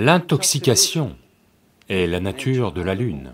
L'intoxication 0.00 1.16
est 1.88 2.06
la 2.06 2.20
nature 2.20 2.70
de 2.70 2.82
la 2.82 2.94
lune. 2.94 3.32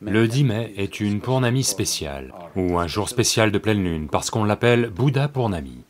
Le 0.00 0.26
10 0.26 0.44
mai 0.44 0.72
est 0.78 0.98
une 0.98 1.20
Purnami 1.20 1.62
spéciale, 1.62 2.32
ou 2.56 2.78
un 2.78 2.86
jour 2.86 3.10
spécial 3.10 3.52
de 3.52 3.58
pleine 3.58 3.84
lune, 3.84 4.08
parce 4.08 4.30
qu'on 4.30 4.44
l'appelle 4.44 4.88
Bouddha 4.88 5.28
Purnami. 5.28 5.84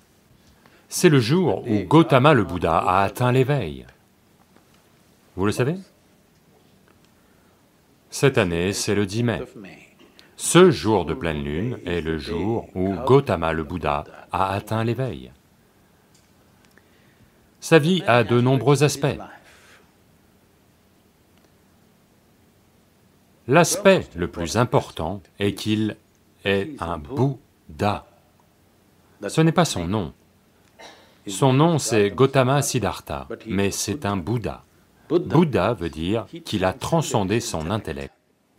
C'est 0.88 1.10
le 1.10 1.20
jour 1.20 1.62
où 1.68 1.84
Gautama 1.84 2.34
le 2.34 2.42
Bouddha 2.42 2.76
a 2.76 3.04
atteint 3.04 3.30
l'éveil. 3.30 3.86
Vous 5.36 5.46
le 5.46 5.52
savez? 5.52 5.76
Cette 8.10 8.36
année, 8.36 8.72
c'est 8.72 8.96
le 8.96 9.06
10 9.06 9.22
mai. 9.22 9.42
Ce 10.34 10.72
jour 10.72 11.04
de 11.04 11.14
pleine 11.14 11.44
lune 11.44 11.78
est 11.86 12.00
le 12.00 12.18
jour 12.18 12.66
où 12.74 12.96
Gautama 13.06 13.52
le 13.52 13.62
Bouddha 13.62 14.02
a 14.32 14.48
atteint 14.50 14.82
l'éveil. 14.82 15.30
Sa 17.68 17.80
vie 17.80 18.04
a 18.06 18.22
de 18.22 18.40
nombreux 18.40 18.84
aspects. 18.84 19.18
L'aspect 23.48 24.06
le 24.14 24.28
plus 24.28 24.56
important 24.56 25.20
est 25.40 25.54
qu'il 25.54 25.96
est 26.44 26.80
un 26.80 26.96
Bouddha. 26.96 28.06
Ce 29.26 29.40
n'est 29.40 29.50
pas 29.50 29.64
son 29.64 29.88
nom. 29.88 30.12
Son 31.26 31.52
nom 31.52 31.80
c'est 31.80 32.12
Gautama 32.12 32.62
Siddhartha, 32.62 33.26
mais 33.48 33.72
c'est 33.72 34.06
un 34.06 34.16
Bouddha. 34.16 34.62
Bouddha 35.08 35.72
veut 35.72 35.90
dire 35.90 36.26
qu'il 36.44 36.64
a 36.64 36.72
transcendé 36.72 37.40
son 37.40 37.72
intellect. 37.72 38.14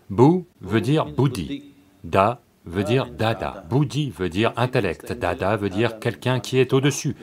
Bou 0.10 0.46
veut 0.60 0.82
dire 0.82 1.06
Bouddhi, 1.06 1.64
Da 2.04 2.42
veut 2.68 2.84
dire 2.84 3.08
dada, 3.08 3.64
buddhi 3.70 4.10
veut 4.10 4.30
dire 4.30 4.52
intellect, 4.58 5.14
dada 5.14 5.56
veut 5.56 5.70
dire 5.70 6.00
quelqu'un 6.00 6.40
qui 6.40 6.60
est 6.60 6.74
au-dessus. 6.74 7.16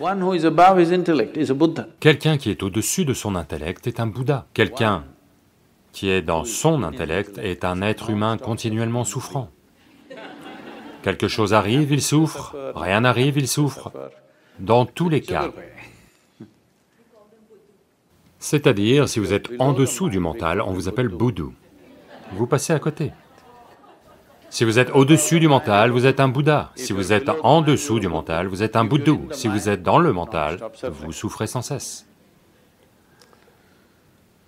Quelqu'un 2.01 2.37
qui 2.39 2.51
est 2.51 2.63
au-dessus 2.63 3.05
de 3.05 3.15
son 3.15 3.35
intellect 3.35 3.87
est 3.87 4.01
un 4.01 4.07
Bouddha. 4.07 4.47
Quelqu'un 4.55 5.05
qui 5.93 6.09
est 6.09 6.23
dans 6.23 6.45
son 6.45 6.83
intellect 6.83 7.39
est 7.39 7.65
un 7.65 7.83
être 7.83 8.11
humain 8.11 8.37
continuellement 8.39 9.05
souffrant. 9.05 9.51
Quelque 11.03 11.29
chose 11.29 11.53
arrive, 11.53 11.93
il 11.93 12.01
souffre, 12.01 12.57
rien 12.75 13.03
n'arrive, 13.03 13.37
il 13.37 13.47
souffre. 13.47 13.93
Dans 14.59 14.87
tous 14.87 15.09
les 15.09 15.21
cas. 15.21 15.51
C'est-à-dire, 18.39 19.09
si 19.09 19.21
vous 19.21 19.33
êtes 19.33 19.51
en 19.59 19.73
dessous 19.73 20.09
du 20.09 20.19
mental, 20.19 20.61
on 20.61 20.73
vous 20.73 20.89
appelle 20.89 21.09
Bouddhou. 21.09 21.53
Vous 22.33 22.47
passez 22.47 22.73
à 22.73 22.79
côté. 22.79 23.13
Si 24.55 24.63
vous 24.63 24.79
êtes 24.79 24.91
au-dessus 24.91 25.41
du 25.41 25.49
mental, 25.49 25.91
vous 25.91 26.07
êtes 26.07 26.21
un 26.21 26.29
Bouddha. 26.29 26.71
Si 26.77 26.93
vous 26.93 27.13
êtes 27.13 27.29
en 27.43 27.61
dessous 27.61 27.99
du 27.99 28.07
mental, 28.07 28.47
vous 28.47 28.63
êtes 28.63 28.77
un 28.77 28.85
bouddhou. 28.85 29.27
Si 29.33 29.49
vous 29.49 29.69
êtes 29.69 29.83
dans 29.83 29.99
le 29.99 30.13
mental, 30.13 30.61
vous 30.93 31.11
souffrez 31.11 31.49
sans 31.49 31.61
cesse. 31.61 32.07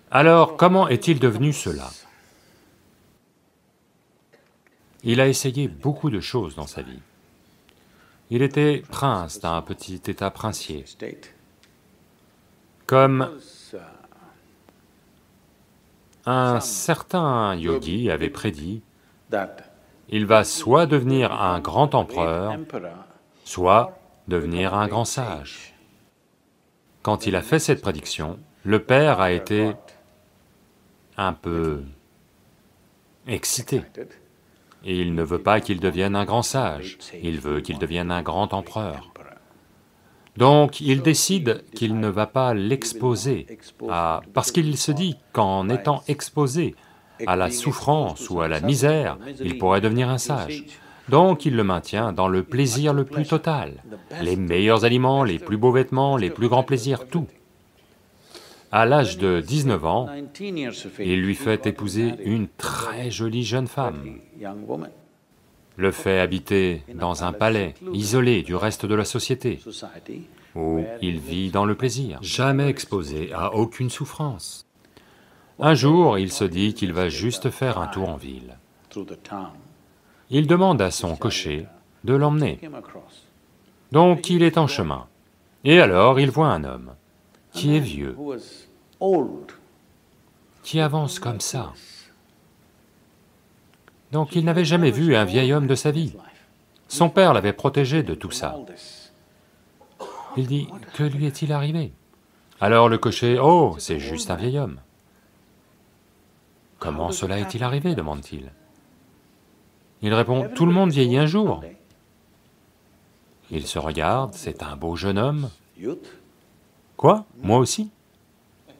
Alors, 0.09 0.55
comment 0.55 0.87
est-il 0.87 1.19
devenu 1.19 1.51
cela? 1.51 1.89
Il 5.03 5.19
a 5.19 5.27
essayé 5.27 5.67
beaucoup 5.67 6.09
de 6.09 6.21
choses 6.21 6.55
dans 6.55 6.67
sa 6.67 6.83
vie. 6.83 7.01
Il 8.29 8.41
était 8.41 8.83
prince 8.89 9.41
d'un 9.41 9.61
petit 9.61 10.01
état 10.07 10.31
princier. 10.31 10.85
Comme 12.85 13.37
un 16.25 16.61
certain 16.61 17.55
yogi 17.55 18.09
avait 18.09 18.29
prédit 18.29 18.81
il 20.09 20.25
va 20.25 20.43
soit 20.43 20.85
devenir 20.85 21.31
un 21.33 21.59
grand 21.59 21.93
empereur, 21.95 22.57
soit 23.43 23.97
devenir 24.27 24.73
un 24.73 24.87
grand 24.87 25.05
sage. 25.05 25.73
Quand 27.01 27.25
il 27.25 27.35
a 27.35 27.41
fait 27.41 27.59
cette 27.59 27.81
prédiction, 27.81 28.39
le 28.63 28.83
père 28.83 29.21
a 29.21 29.31
été 29.31 29.73
un 31.17 31.33
peu 31.33 31.81
excité. 33.27 33.81
Il 34.83 35.15
ne 35.15 35.23
veut 35.23 35.41
pas 35.41 35.59
qu'il 35.59 35.79
devienne 35.79 36.15
un 36.15 36.25
grand 36.25 36.43
sage, 36.43 36.97
il 37.21 37.39
veut 37.39 37.61
qu'il 37.61 37.79
devienne 37.79 38.11
un 38.11 38.21
grand 38.21 38.53
empereur. 38.53 39.11
Donc 40.37 40.81
il 40.81 41.01
décide 41.01 41.63
qu'il 41.73 41.99
ne 41.99 42.07
va 42.07 42.27
pas 42.27 42.53
l'exposer 42.53 43.47
à... 43.89 44.21
parce 44.33 44.51
qu'il 44.51 44.77
se 44.77 44.91
dit 44.91 45.17
qu'en 45.33 45.67
étant 45.67 46.03
exposé 46.07 46.75
à 47.25 47.35
la 47.35 47.49
souffrance 47.49 48.29
ou 48.29 48.41
à 48.41 48.47
la 48.47 48.59
misère, 48.59 49.17
il 49.41 49.57
pourrait 49.57 49.81
devenir 49.81 50.09
un 50.09 50.17
sage. 50.17 50.65
Donc 51.09 51.45
il 51.45 51.55
le 51.55 51.63
maintient 51.63 52.11
dans 52.11 52.27
le 52.27 52.43
plaisir 52.43 52.93
le 52.93 53.05
plus 53.05 53.25
total, 53.25 53.83
les 54.21 54.35
meilleurs 54.35 54.83
aliments, 54.83 55.23
les 55.23 55.39
plus 55.39 55.57
beaux 55.57 55.71
vêtements, 55.71 56.17
les 56.17 56.29
plus 56.29 56.49
grands 56.49 56.63
plaisirs, 56.63 57.07
tout. 57.07 57.27
À 58.71 58.85
l'âge 58.85 59.17
de 59.17 59.39
19 59.39 59.85
ans, 59.85 60.09
il 60.99 61.21
lui 61.21 61.35
fait 61.35 61.65
épouser 61.65 62.13
une 62.25 62.49
très 62.57 63.09
jolie 63.09 63.45
jeune 63.45 63.67
femme, 63.67 64.19
le 65.77 65.91
fait 65.91 66.19
habiter 66.19 66.83
dans 66.93 67.23
un 67.23 67.31
palais, 67.31 67.75
isolé 67.93 68.41
du 68.41 68.55
reste 68.55 68.85
de 68.85 68.95
la 68.95 69.05
société, 69.05 69.59
où 70.55 70.83
il 71.01 71.19
vit 71.19 71.49
dans 71.49 71.65
le 71.65 71.75
plaisir, 71.75 72.19
jamais 72.21 72.67
exposé 72.67 73.31
à 73.31 73.53
aucune 73.53 73.89
souffrance. 73.89 74.66
Un 75.59 75.73
jour, 75.73 76.19
il 76.19 76.31
se 76.31 76.43
dit 76.43 76.73
qu'il 76.73 76.93
va 76.93 77.09
juste 77.09 77.49
faire 77.49 77.79
un 77.79 77.87
tour 77.87 78.09
en 78.09 78.15
ville. 78.15 78.57
Il 80.29 80.45
demande 80.45 80.81
à 80.81 80.91
son 80.91 81.15
cocher 81.15 81.65
de 82.03 82.13
l'emmener. 82.13 82.59
Donc 83.91 84.29
il 84.29 84.43
est 84.43 84.57
en 84.57 84.67
chemin. 84.67 85.07
Et 85.63 85.79
alors 85.79 86.19
il 86.19 86.29
voit 86.29 86.49
un 86.49 86.63
homme 86.63 86.91
qui 87.51 87.75
est 87.75 87.79
vieux, 87.79 88.15
qui 90.63 90.79
avance 90.79 91.19
comme 91.19 91.39
ça. 91.39 91.73
Donc 94.11 94.35
il 94.35 94.45
n'avait 94.45 94.65
jamais 94.65 94.91
vu 94.91 95.15
un 95.15 95.25
vieil 95.25 95.53
homme 95.53 95.67
de 95.67 95.75
sa 95.75 95.91
vie. 95.91 96.13
Son 96.87 97.09
père 97.09 97.33
l'avait 97.33 97.53
protégé 97.53 98.03
de 98.03 98.13
tout 98.13 98.31
ça. 98.31 98.55
Il 100.37 100.45
dit, 100.45 100.67
que 100.93 101.03
lui 101.03 101.25
est-il 101.25 101.51
arrivé? 101.51 101.91
Alors 102.61 102.89
le 102.89 102.97
cocher, 102.97 103.39
oh, 103.39 103.75
c'est 103.79 103.99
juste 103.99 104.29
un 104.29 104.35
vieil 104.35 104.59
homme. 104.59 104.79
Comment 106.87 107.11
cela 107.11 107.37
est-il 107.37 107.63
arrivé 107.63 107.95
demande-t-il. 107.95 108.49
Il 110.01 110.13
répond, 110.13 110.47
tout 110.55 110.65
le 110.65 110.71
monde 110.71 110.89
vieillit 110.89 111.17
un 111.17 111.25
jour. 111.25 111.61
Il 113.51 113.67
se 113.67 113.77
regarde, 113.77 114.33
c'est 114.33 114.63
un 114.63 114.77
beau 114.77 114.95
jeune 114.95 115.17
homme. 115.17 115.49
Quoi? 116.95 117.25
Moi 117.41 117.57
aussi? 117.57 117.89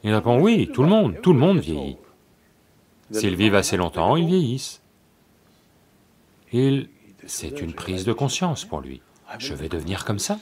Il 0.06 0.14
répond, 0.14 0.40
oui, 0.40 0.70
tout 0.74 0.84
le 0.84 0.88
monde, 0.88 1.18
tout 1.22 1.34
le 1.34 1.40
monde 1.40 1.60
vieillit. 1.60 1.98
S'ils 3.12 3.36
vivent 3.36 3.56
assez 3.56 3.76
longtemps, 3.76 4.16
ils 4.16 4.26
vieillissent. 4.28 4.82
Il... 6.54 6.88
c'est 7.26 7.60
une 7.60 7.74
prise 7.74 8.06
de 8.06 8.14
conscience 8.14 8.64
pour 8.64 8.80
lui. 8.80 9.02
Je 9.38 9.54
vais 9.54 9.68
devenir 9.68 10.06
comme 10.06 10.20
ça 10.20 10.40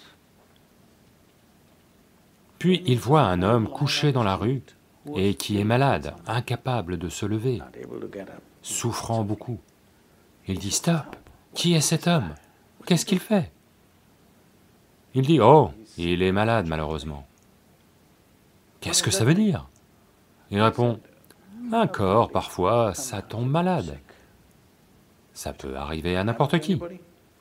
Puis 2.59 2.83
il 2.85 2.99
voit 2.99 3.23
un 3.23 3.41
homme 3.41 3.67
couché 3.67 4.11
dans 4.11 4.23
la 4.23 4.35
rue, 4.35 4.61
et 5.15 5.35
qui 5.35 5.59
est 5.59 5.63
malade, 5.63 6.15
incapable 6.27 6.97
de 6.97 7.09
se 7.09 7.25
lever, 7.25 7.61
souffrant 8.61 9.23
beaucoup. 9.23 9.59
Il 10.47 10.59
dit, 10.59 10.71
stop, 10.71 11.15
qui 11.53 11.73
est 11.73 11.81
cet 11.81 12.07
homme? 12.07 12.33
Qu'est-ce 12.85 13.05
qu'il 13.05 13.19
fait? 13.19 13.51
Il 15.13 15.25
dit, 15.25 15.39
oh, 15.39 15.71
il 15.97 16.21
est 16.21 16.31
malade 16.31 16.67
malheureusement. 16.67 17.25
Qu'est-ce 18.81 19.03
que 19.03 19.11
ça 19.11 19.25
veut 19.25 19.33
dire? 19.33 19.67
Il 20.51 20.61
répond, 20.61 20.99
un 21.71 21.87
corps, 21.87 22.29
parfois, 22.29 22.93
ça 22.93 23.21
tombe 23.21 23.49
malade. 23.49 23.97
Ça 25.33 25.53
peut 25.53 25.75
arriver 25.75 26.15
à 26.15 26.23
n'importe 26.23 26.59
qui. 26.59 26.79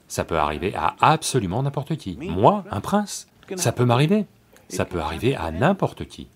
Ça 0.09 0.25
peut 0.25 0.39
arriver 0.39 0.75
à 0.75 0.97
absolument 1.01 1.63
n'importe 1.63 1.97
qui. 1.97 2.17
Moi, 2.17 2.65
un 2.71 2.81
prince, 2.81 3.27
ça 3.57 3.73
peut 3.73 3.85
m'arriver. 3.85 4.27
Ça 4.69 4.85
peut 4.85 5.01
arriver 5.01 5.37
à 5.37 5.51
n'importe 5.51 6.07
qui. 6.07 6.29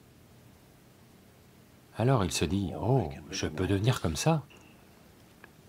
Alors 1.98 2.24
il 2.24 2.30
se 2.30 2.44
dit, 2.44 2.70
oh, 2.80 3.10
je 3.30 3.48
peux 3.48 3.66
devenir 3.66 4.00
comme 4.00 4.14
ça. 4.14 4.42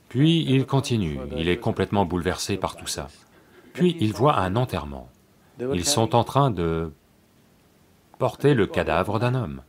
Puis 0.09 0.45
il 0.47 0.65
continue, 0.67 1.19
il 1.35 1.49
est 1.49 1.57
complètement 1.57 2.05
bouleversé 2.05 2.55
par 2.55 2.75
tout 2.75 2.87
ça. 2.87 3.07
Puis 3.73 3.97
il 3.99 4.13
voit 4.13 4.37
un 4.37 4.55
enterrement. 4.55 5.09
Ils 5.59 5.85
sont 5.85 6.15
en 6.15 6.23
train 6.23 6.51
de 6.51 6.93
porter 8.19 8.53
le 8.53 8.67
cadavre 8.67 9.19
d'un 9.19 9.33
homme. 9.33 9.61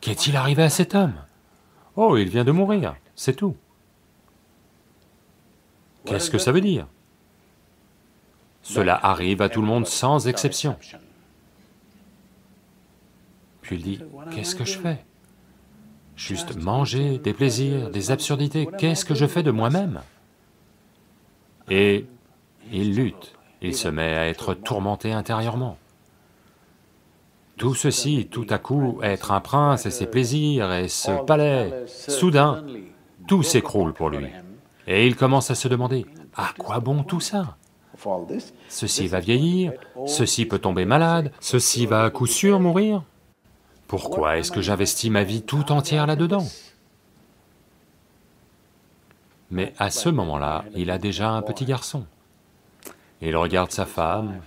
Qu'est-il 0.00 0.36
arrivé 0.36 0.64
à 0.64 0.70
cet 0.70 0.94
homme? 0.94 1.14
Oh, 1.94 2.16
il 2.16 2.28
vient 2.28 2.44
de 2.44 2.52
mourir, 2.52 2.96
c'est 3.14 3.36
tout. 3.36 3.56
Qu'est-ce 6.04 6.30
que 6.30 6.38
ça 6.38 6.52
veut 6.52 6.60
dire? 6.60 6.86
Cela 8.62 8.98
arrive 9.00 9.42
à 9.42 9.48
tout 9.48 9.60
le 9.60 9.66
monde 9.66 9.86
sans 9.86 10.26
exception. 10.26 10.76
Puis 13.62 13.76
il 13.76 13.82
dit, 13.82 14.00
qu'est-ce 14.32 14.56
que 14.56 14.64
je 14.64 14.78
fais? 14.78 15.04
Juste 16.16 16.56
manger, 16.56 17.18
des 17.18 17.34
plaisirs, 17.34 17.90
des 17.90 18.10
absurdités, 18.10 18.66
qu'est-ce 18.78 19.04
que 19.04 19.14
je 19.14 19.26
fais 19.26 19.42
de 19.42 19.50
moi-même? 19.50 20.00
Et 21.68 22.06
il 22.72 22.94
lutte, 22.94 23.34
il 23.60 23.76
se 23.76 23.88
met 23.88 24.16
à 24.16 24.26
être 24.26 24.54
tourmenté 24.54 25.12
intérieurement. 25.12 25.76
tout 27.56 27.74
ceci, 27.74 28.28
tout 28.30 28.46
à 28.50 28.58
coup, 28.58 29.00
être 29.02 29.32
un 29.32 29.40
prince 29.40 29.86
et 29.86 29.90
ses 29.90 30.06
plaisirs 30.06 30.72
et 30.72 30.88
ce 30.88 31.24
palais, 31.24 31.84
soudain, 31.86 32.64
tout 33.26 33.42
s'écroule 33.42 33.92
pour 33.92 34.10
lui. 34.10 34.26
Et 34.86 35.06
il 35.06 35.16
commence 35.16 35.50
à 35.50 35.54
se 35.54 35.68
demander, 35.68 36.06
à 36.36 36.50
quoi 36.58 36.80
bon 36.80 37.02
tout 37.02 37.20
ça? 37.20 37.56
Ceci 38.68 39.08
va 39.08 39.20
vieillir, 39.20 39.72
ceci 40.06 40.44
peut 40.44 40.58
tomber 40.58 40.84
malade, 40.84 41.32
ceci 41.40 41.86
va 41.86 42.04
à 42.04 42.10
coup 42.10 42.26
sûr 42.26 42.60
mourir. 42.60 43.02
Pourquoi 43.86 44.38
est-ce 44.38 44.50
que 44.50 44.60
j'investis 44.60 45.10
ma 45.10 45.22
vie 45.22 45.42
tout 45.42 45.70
entière 45.70 46.06
là-dedans 46.06 46.46
Mais 49.50 49.72
à 49.78 49.90
ce 49.90 50.08
moment-là, 50.08 50.64
il 50.74 50.90
a 50.90 50.98
déjà 50.98 51.30
un 51.30 51.42
petit 51.42 51.64
garçon. 51.64 52.04
Il 53.20 53.36
regarde 53.36 53.70
sa 53.70 53.86
femme 53.86 54.40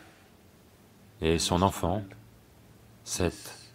et 1.22 1.40
son 1.40 1.62
enfant, 1.62 2.04
cette 3.04 3.74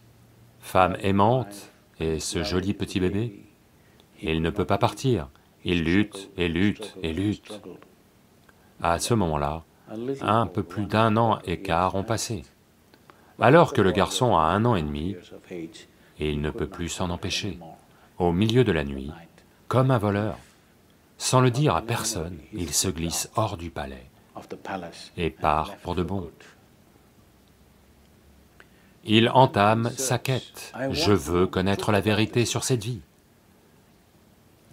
femme 0.60 0.96
aimante 1.00 1.70
et 1.98 2.20
ce 2.20 2.42
joli 2.42 2.74
petit 2.74 3.00
bébé. 3.00 3.44
Il 4.20 4.42
ne 4.42 4.50
peut 4.50 4.66
pas 4.66 4.78
partir, 4.78 5.28
il 5.64 5.82
lutte 5.84 6.30
et 6.36 6.48
lutte 6.48 6.94
et 7.02 7.12
lutte. 7.12 7.60
À 8.82 8.98
ce 8.98 9.14
moment-là, 9.14 9.62
un 10.20 10.46
peu 10.46 10.62
plus 10.62 10.86
d'un 10.86 11.16
an 11.16 11.38
et 11.44 11.60
quart 11.62 11.94
ont 11.94 12.04
passé. 12.04 12.42
Alors 13.40 13.72
que 13.72 13.80
le 13.80 13.92
garçon 13.92 14.36
a 14.36 14.42
un 14.42 14.64
an 14.64 14.76
et 14.76 14.82
demi, 14.82 15.16
et 16.18 16.30
il 16.30 16.40
ne 16.40 16.50
peut 16.50 16.68
plus 16.68 16.88
s'en 16.88 17.10
empêcher. 17.10 17.58
Au 18.18 18.32
milieu 18.32 18.64
de 18.64 18.72
la 18.72 18.84
nuit, 18.84 19.10
comme 19.68 19.90
un 19.90 19.98
voleur, 19.98 20.36
sans 21.18 21.40
le 21.40 21.50
dire 21.50 21.74
à 21.74 21.82
personne, 21.82 22.38
il 22.52 22.72
se 22.72 22.88
glisse 22.88 23.30
hors 23.36 23.56
du 23.56 23.70
palais 23.70 24.06
et 25.16 25.30
part 25.30 25.76
pour 25.78 25.94
de 25.94 26.02
bon. 26.02 26.30
Il 29.04 29.28
entame 29.28 29.90
sa 29.96 30.18
quête. 30.18 30.72
Je 30.90 31.12
veux 31.12 31.46
connaître 31.46 31.92
la 31.92 32.00
vérité 32.00 32.44
sur 32.44 32.64
cette 32.64 32.84
vie. 32.84 33.00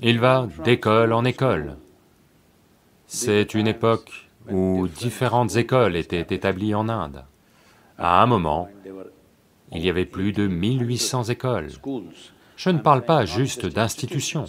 Il 0.02 0.19
va 0.19 0.48
d'école 0.64 1.14
en 1.14 1.25
école. 1.25 1.78
C'est 3.07 3.54
une 3.54 3.68
époque 3.68 4.30
où 4.50 4.88
différentes 4.88 5.56
écoles 5.57 5.96
étaient 5.96 6.34
établies 6.34 6.74
en 6.74 6.90
Inde. 6.90 7.24
À 8.03 8.24
un 8.24 8.25
moment, 8.25 8.68
il 9.71 9.86
y 9.86 9.89
avait 9.89 10.06
plus 10.06 10.33
de 10.33 10.48
1800 10.48 11.25
écoles. 11.25 11.68
Je 12.57 12.69
ne 12.71 12.80
parle 12.80 13.06
pas 13.06 13.25
juste 13.25 13.68
d'institutions, 13.68 14.45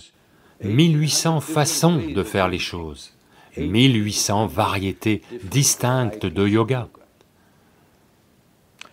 1800 0.64 1.40
façons 1.40 1.98
de 1.98 2.22
faire 2.22 2.48
les 2.48 2.58
choses, 2.58 3.12
1800 3.58 4.46
variétés 4.46 5.20
distinctes 5.44 6.24
de 6.24 6.48
yoga. 6.48 6.88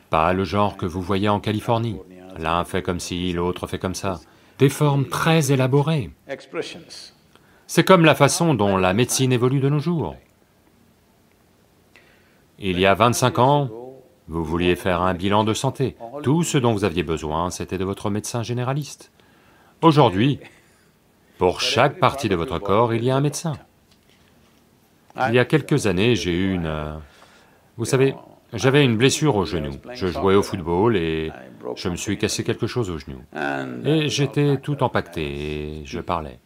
Pas 0.10 0.34
le 0.34 0.44
genre 0.44 0.76
que 0.76 0.86
vous 0.86 1.02
voyez 1.02 1.30
en 1.30 1.40
Californie, 1.40 1.96
l'un 2.38 2.66
fait 2.66 2.82
comme 2.82 3.00
ci, 3.00 3.32
l'autre 3.32 3.66
fait 3.66 3.80
comme 3.80 3.96
ça, 3.96 4.20
des 4.58 4.68
formes 4.68 5.08
très 5.08 5.54
élaborées. 5.54 6.12
C'est 7.66 7.86
comme 7.86 8.04
la 8.04 8.16
façon 8.16 8.54
dont 8.56 8.76
la 8.76 8.94
médecine 8.94 9.32
évolue 9.32 9.62
de 9.62 9.70
nos 9.70 9.80
jours. 9.80 10.18
Il 12.58 12.78
y 12.78 12.86
a 12.86 12.94
25 12.94 13.40
ans, 13.40 13.70
vous 14.30 14.44
vouliez 14.46 14.76
faire 14.76 15.02
un 15.02 15.16
bilan 15.16 15.44
de 15.44 15.56
santé. 15.56 15.96
Tout 16.22 16.44
ce 16.44 16.58
dont 16.60 16.72
vous 16.72 16.84
aviez 16.84 17.02
besoin, 17.02 17.50
c'était 17.50 17.80
de 17.80 17.84
votre 17.84 18.12
médecin 18.12 18.44
généraliste. 18.44 19.12
Aujourd'hui, 19.82 20.40
pour 21.40 21.62
chaque 21.62 22.00
partie 22.00 22.30
de 22.30 22.36
votre 22.36 22.60
corps, 22.60 22.94
il 22.94 23.04
y 23.04 23.10
a 23.10 23.16
un 23.16 23.22
médecin. 23.22 23.54
Il 25.28 25.34
y 25.34 25.40
a 25.40 25.46
quelques 25.46 25.88
années, 25.88 26.16
j'ai 26.16 26.32
eu 26.32 26.54
une... 26.54 26.68
Euh, 26.68 26.94
vous 27.78 27.86
savez, 27.86 28.14
j'avais 28.54 28.86
une 28.86 28.98
blessure 28.98 29.36
au 29.36 29.46
genou. 29.46 29.72
Je 29.94 30.08
jouais 30.08 30.36
au 30.36 30.44
football 30.44 30.96
et 30.96 31.32
je 31.76 31.90
me 31.90 31.96
suis 31.96 32.18
cassé 32.18 32.44
quelque 32.44 32.68
chose 32.68 32.90
au 32.90 33.00
genou. 33.00 33.22
Et 33.84 34.10
j'étais 34.10 34.58
tout 34.58 34.82
empaqueté 34.84 35.24
et 35.24 35.86
je 35.86 36.00
parlais. 36.00 36.40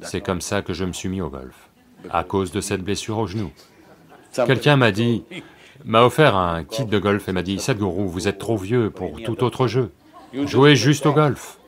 C'est 0.00 0.22
comme 0.22 0.40
ça 0.40 0.62
que 0.62 0.72
je 0.72 0.86
me 0.86 0.92
suis 0.92 1.10
mis 1.10 1.20
au 1.20 1.28
golf, 1.28 1.68
à 2.10 2.24
cause 2.24 2.50
de 2.50 2.62
cette 2.62 2.82
blessure 2.82 3.18
au 3.18 3.26
genou. 3.26 3.52
Quelqu'un 4.46 4.76
m'a 4.76 4.90
dit, 4.90 5.22
m'a 5.84 6.02
offert 6.04 6.36
un 6.36 6.64
kit 6.64 6.84
de 6.84 6.98
golf 6.98 7.28
et 7.28 7.32
m'a 7.32 7.42
dit, 7.42 7.58
Sadhguru, 7.58 8.06
vous 8.06 8.28
êtes 8.28 8.38
trop 8.38 8.56
vieux 8.56 8.90
pour 8.90 9.22
tout 9.22 9.42
autre 9.44 9.66
jeu, 9.66 9.90
jouez 10.32 10.76
juste 10.76 11.06
au 11.06 11.12
golf. 11.12 11.58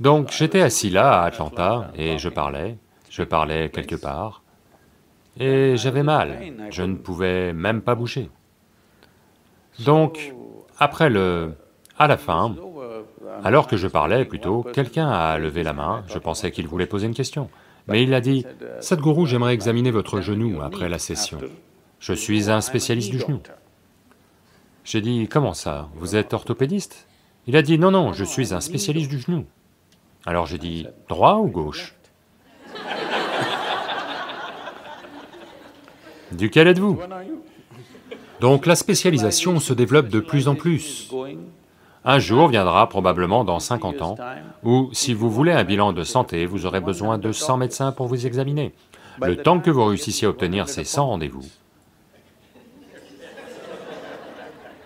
Donc 0.00 0.32
j'étais 0.32 0.60
assis 0.60 0.90
là, 0.90 1.22
à 1.22 1.26
Atlanta, 1.26 1.90
et 1.96 2.18
je 2.18 2.28
parlais, 2.28 2.76
je 3.10 3.22
parlais 3.22 3.68
quelque 3.70 3.96
part, 3.96 4.42
et 5.38 5.76
j'avais 5.76 6.02
mal, 6.02 6.38
je 6.70 6.82
ne 6.82 6.96
pouvais 6.96 7.52
même 7.52 7.80
pas 7.80 7.94
bouger. 7.94 8.30
Donc, 9.84 10.34
après 10.78 11.10
le... 11.10 11.54
à 11.98 12.06
la 12.06 12.16
fin, 12.16 12.54
alors 13.42 13.66
que 13.66 13.76
je 13.76 13.88
parlais 13.88 14.24
plutôt, 14.24 14.62
quelqu'un 14.62 15.08
a 15.08 15.38
levé 15.38 15.62
la 15.62 15.72
main, 15.72 16.04
je 16.06 16.18
pensais 16.18 16.50
qu'il 16.50 16.68
voulait 16.68 16.86
poser 16.86 17.06
une 17.06 17.14
question, 17.14 17.50
mais 17.88 18.02
il 18.02 18.14
a 18.14 18.20
dit, 18.20 18.46
«Sadhguru, 18.80 19.26
j'aimerais 19.26 19.54
examiner 19.54 19.90
votre 19.90 20.20
genou 20.20 20.60
après 20.62 20.88
la 20.88 20.98
session. 20.98 21.38
Je 22.06 22.12
suis 22.12 22.50
un 22.50 22.60
spécialiste 22.60 23.10
du 23.10 23.18
genou.» 23.18 23.40
J'ai 24.84 25.00
dit, 25.00 25.26
«Comment 25.30 25.54
ça 25.54 25.88
Vous 25.94 26.16
êtes 26.16 26.34
orthopédiste?» 26.34 27.08
Il 27.46 27.56
a 27.56 27.62
dit, 27.62 27.78
«Non, 27.80 27.90
non, 27.90 28.12
je 28.12 28.24
suis 28.24 28.52
un 28.52 28.60
spécialiste 28.60 29.08
du 29.08 29.18
genou.» 29.18 29.46
Alors 30.26 30.44
j'ai 30.44 30.58
dit, 30.58 30.86
«Droit 31.08 31.36
ou 31.36 31.46
gauche?» 31.46 31.94
Duquel 36.32 36.68
êtes-vous? 36.68 37.00
Donc 38.38 38.66
la 38.66 38.76
spécialisation 38.76 39.58
se 39.58 39.72
développe 39.72 40.08
de 40.08 40.20
plus 40.20 40.46
en 40.46 40.56
plus. 40.56 41.10
Un 42.04 42.18
jour 42.18 42.48
viendra, 42.48 42.86
probablement 42.86 43.44
dans 43.44 43.60
50 43.60 44.02
ans, 44.02 44.16
où 44.62 44.90
si 44.92 45.14
vous 45.14 45.30
voulez 45.30 45.52
un 45.52 45.64
bilan 45.64 45.94
de 45.94 46.04
santé, 46.04 46.44
vous 46.44 46.66
aurez 46.66 46.80
besoin 46.80 47.16
de 47.16 47.32
100 47.32 47.56
médecins 47.56 47.92
pour 47.92 48.08
vous 48.08 48.26
examiner. 48.26 48.74
Le 49.22 49.36
temps 49.36 49.58
que 49.58 49.70
vous 49.70 49.86
réussissiez 49.86 50.26
à 50.26 50.30
obtenir 50.30 50.68
ces 50.68 50.84
100 50.84 51.06
rendez-vous, 51.06 51.46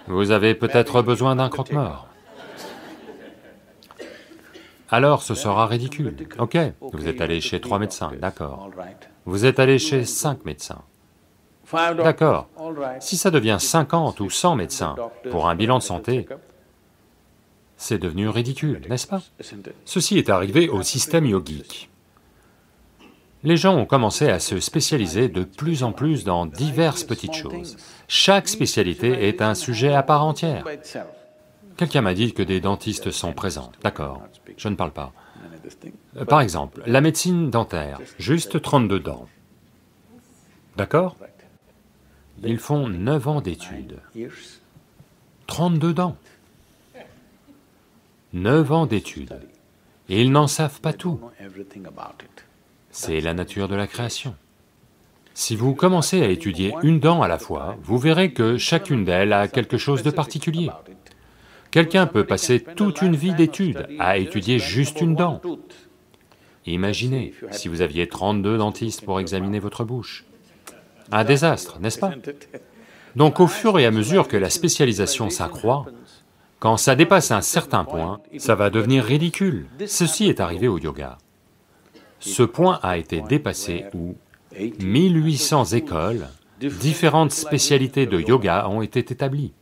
vous 0.09 0.31
avez 0.31 0.55
peut-être 0.55 1.03
besoin 1.03 1.37
d'un 1.37 1.49
croque-mort. 1.49 2.07
Alors 4.91 5.23
ce 5.23 5.35
sera 5.35 5.67
ridicule. 5.67 6.17
Ok, 6.39 6.57
vous 6.81 7.07
êtes 7.09 7.21
allé 7.21 7.41
chez 7.41 7.61
trois 7.61 7.79
médecins, 7.79 8.13
d'accord. 8.21 8.71
Vous 9.27 9.45
êtes 9.45 9.59
allé 9.59 9.79
chez 9.79 10.05
cinq 10.05 10.45
médecins. 10.45 10.83
D'accord. 11.73 12.49
Si 13.01 13.19
ça 13.19 13.31
devient 13.31 13.59
50 13.61 14.21
ou 14.21 14.31
100 14.31 14.57
médecins 14.57 14.97
pour 15.31 15.49
un 15.51 15.55
bilan 15.55 15.79
de 15.79 15.83
santé, 15.83 16.27
c'est 17.77 17.99
devenu 17.99 18.29
ridicule, 18.29 18.81
n'est-ce 18.89 19.07
pas? 19.07 19.21
Ceci 19.85 20.17
est 20.19 20.31
arrivé 20.31 20.71
au 20.71 20.83
système 20.83 21.27
yogique. 21.27 21.91
Les 23.45 23.57
gens 23.57 23.77
ont 23.77 23.87
commencé 23.87 24.29
à 24.29 24.41
se 24.41 24.59
spécialiser 24.59 25.29
de 25.29 25.45
plus 25.45 25.85
en 25.85 25.93
plus 25.93 26.25
dans 26.25 26.45
diverses 26.45 27.05
petites 27.05 27.35
choses. 27.35 27.77
Chaque 28.09 28.49
spécialité 28.49 29.29
est 29.29 29.43
un 29.43 29.55
sujet 29.55 29.95
à 29.95 30.03
part 30.03 30.25
entière. 30.25 30.65
Quelqu'un 31.77 32.01
m'a 32.01 32.15
dit 32.15 32.35
que 32.35 32.43
des 32.43 32.61
dentistes 32.61 33.13
sont 33.13 33.33
présents, 33.33 33.71
d'accord, 33.83 34.23
je 34.57 34.69
ne 34.69 34.75
parle 34.75 34.91
pas. 34.91 35.13
Par 36.29 36.41
exemple, 36.41 36.83
la 36.87 37.01
médecine 37.01 37.51
dentaire, 37.51 38.01
juste 38.19 38.61
32 38.61 38.99
dents. 38.99 39.29
D'accord? 40.77 41.17
Ils 42.43 42.59
font 42.59 42.89
9 42.89 43.29
ans 43.29 43.41
d'études. 43.41 43.99
32 45.47 45.95
dents. 45.95 46.17
9 48.33 48.73
ans 48.73 48.87
d'études, 48.87 49.39
et 50.09 50.21
ils 50.21 50.33
n'en 50.33 50.49
savent 50.49 50.81
pas 50.81 50.93
tout. 50.93 51.21
C'est 53.01 53.21
la 53.21 53.33
nature 53.33 53.69
de 53.69 53.77
la 53.77 53.87
création. 53.87 54.35
Si 55.33 55.55
vous 55.55 55.73
commencez 55.73 56.21
à 56.21 56.27
étudier 56.27 56.75
une 56.83 56.99
dent 56.99 57.23
à 57.23 57.29
la 57.29 57.39
fois, 57.39 57.77
vous 57.81 57.97
verrez 57.97 58.33
que 58.33 58.59
chacune 58.59 59.05
d'elles 59.05 59.33
a 59.33 59.47
quelque 59.47 59.79
chose 59.79 60.03
de 60.03 60.11
particulier. 60.11 60.69
Quelqu'un 61.71 62.09
peut 62.09 62.25
passer 62.25 62.59
toute 62.59 63.01
une 63.01 63.15
vie 63.15 63.35
d'études 63.35 63.87
à 64.01 64.19
étudier 64.19 64.59
juste 64.59 65.01
une 65.01 65.15
dent. 65.15 65.41
Imaginez 66.67 67.35
si 67.53 67.69
vous 67.69 67.83
aviez 67.83 68.09
32 68.09 68.59
dentistes 68.59 69.05
pour 69.05 69.21
examiner 69.21 69.61
votre 69.61 69.85
bouche. 69.85 70.25
Un 71.13 71.23
désastre, 71.23 71.79
n'est-ce 71.79 72.01
pas? 72.01 72.15
Donc 73.15 73.39
au 73.39 73.47
fur 73.47 73.79
et 73.79 73.87
à 73.87 73.93
mesure 73.93 74.27
que 74.27 74.37
la 74.37 74.51
spécialisation 74.51 75.31
s'accroît, 75.31 75.87
quand 76.59 76.77
ça 76.77 76.97
dépasse 76.97 77.31
un 77.31 77.43
certain 77.43 77.85
point, 77.85 78.19
ça 78.39 78.57
va 78.57 78.71
devenir 78.71 79.05
ridicule. 79.05 79.69
Ceci 79.87 80.29
est 80.29 80.41
arrivé 80.41 80.67
au 80.67 80.79
yoga. 80.79 81.17
Ce 82.21 82.43
point 82.43 82.79
a 82.83 82.99
été 82.99 83.21
dépassé 83.21 83.85
où 83.95 84.15
1800 84.81 85.65
écoles, 85.67 86.29
différentes 86.61 87.33
spécialités 87.33 88.07
de 88.07 88.21
yoga 88.21 88.69
ont 88.69 88.83
été 88.83 89.01
établies. 89.01 89.53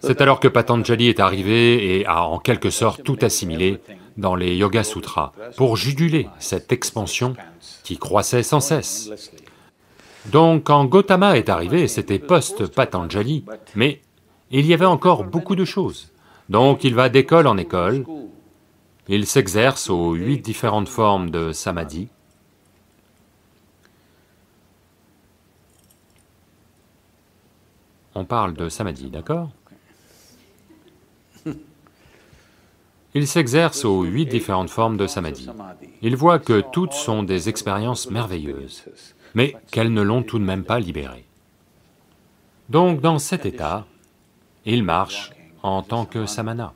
C'est 0.00 0.20
alors 0.20 0.38
que 0.38 0.48
Patanjali 0.48 1.08
est 1.08 1.20
arrivé 1.20 1.98
et 1.98 2.06
a 2.06 2.24
en 2.24 2.38
quelque 2.38 2.70
sorte 2.70 3.02
tout 3.02 3.18
assimilé 3.22 3.80
dans 4.16 4.36
les 4.36 4.54
Yoga 4.54 4.84
Sutras 4.84 5.32
pour 5.56 5.76
juguler 5.76 6.28
cette 6.38 6.72
expansion 6.72 7.34
qui 7.82 7.98
croissait 7.98 8.42
sans 8.42 8.60
cesse. 8.60 9.10
Donc 10.26 10.64
quand 10.64 10.84
Gautama 10.84 11.36
est 11.36 11.48
arrivé, 11.48 11.88
c'était 11.88 12.18
post-Patanjali, 12.18 13.44
mais 13.74 14.00
il 14.50 14.66
y 14.66 14.74
avait 14.74 14.84
encore 14.84 15.24
beaucoup 15.24 15.56
de 15.56 15.64
choses. 15.64 16.12
Donc 16.48 16.84
il 16.84 16.94
va 16.94 17.08
d'école 17.08 17.46
en 17.46 17.56
école, 17.56 18.04
il 19.08 19.26
s'exerce 19.26 19.88
aux 19.88 20.12
huit 20.12 20.40
différentes 20.40 20.88
formes 20.88 21.30
de 21.30 21.52
samadhi. 21.52 22.08
On 28.14 28.24
parle 28.24 28.54
de 28.54 28.68
samadhi, 28.68 29.08
d'accord? 29.10 29.50
Il 33.14 33.26
s'exerce 33.26 33.86
aux 33.86 34.02
huit 34.02 34.26
différentes 34.26 34.68
formes 34.68 34.98
de 34.98 35.06
samadhi. 35.06 35.48
Il 36.02 36.14
voit 36.14 36.38
que 36.38 36.60
toutes 36.60 36.92
sont 36.92 37.22
des 37.22 37.48
expériences 37.48 38.10
merveilleuses, 38.10 38.84
mais 39.34 39.56
qu'elles 39.70 39.92
ne 39.92 40.02
l'ont 40.02 40.22
tout 40.22 40.38
de 40.38 40.44
même 40.44 40.64
pas 40.64 40.78
libéré. 40.78 41.24
Donc 42.68 43.00
dans 43.00 43.18
cet 43.18 43.46
état, 43.46 43.86
il 44.66 44.84
marche 44.84 45.32
en 45.62 45.82
tant 45.82 46.04
que 46.04 46.26
samana. 46.26 46.74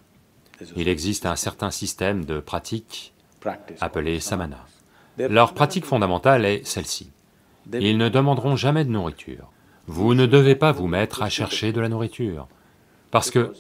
Il 0.77 0.89
existe 0.89 1.27
un 1.27 1.37
certain 1.37 1.71
système 1.71 2.25
de 2.25 2.41
pratiques 2.41 3.13
appelées 3.81 4.21
samana. 4.21 4.65
Leur 5.19 5.55
pratique 5.55 5.85
fondamentale 5.85 6.45
est 6.45 6.67
celle-ci. 6.67 7.11
Ils 7.73 7.99
ne 7.99 8.09
demanderont 8.09 8.57
jamais 8.57 8.85
de 8.85 8.91
nourriture. 8.91 9.51
Vous 9.87 10.15
ne 10.15 10.27
devez 10.27 10.55
pas 10.55 10.73
vous 10.73 10.87
mettre 10.87 11.23
à 11.23 11.29
chercher 11.29 11.73
de 11.73 11.81
la 11.81 11.89
nourriture, 11.89 12.49
parce 13.11 13.31
que 13.31 13.53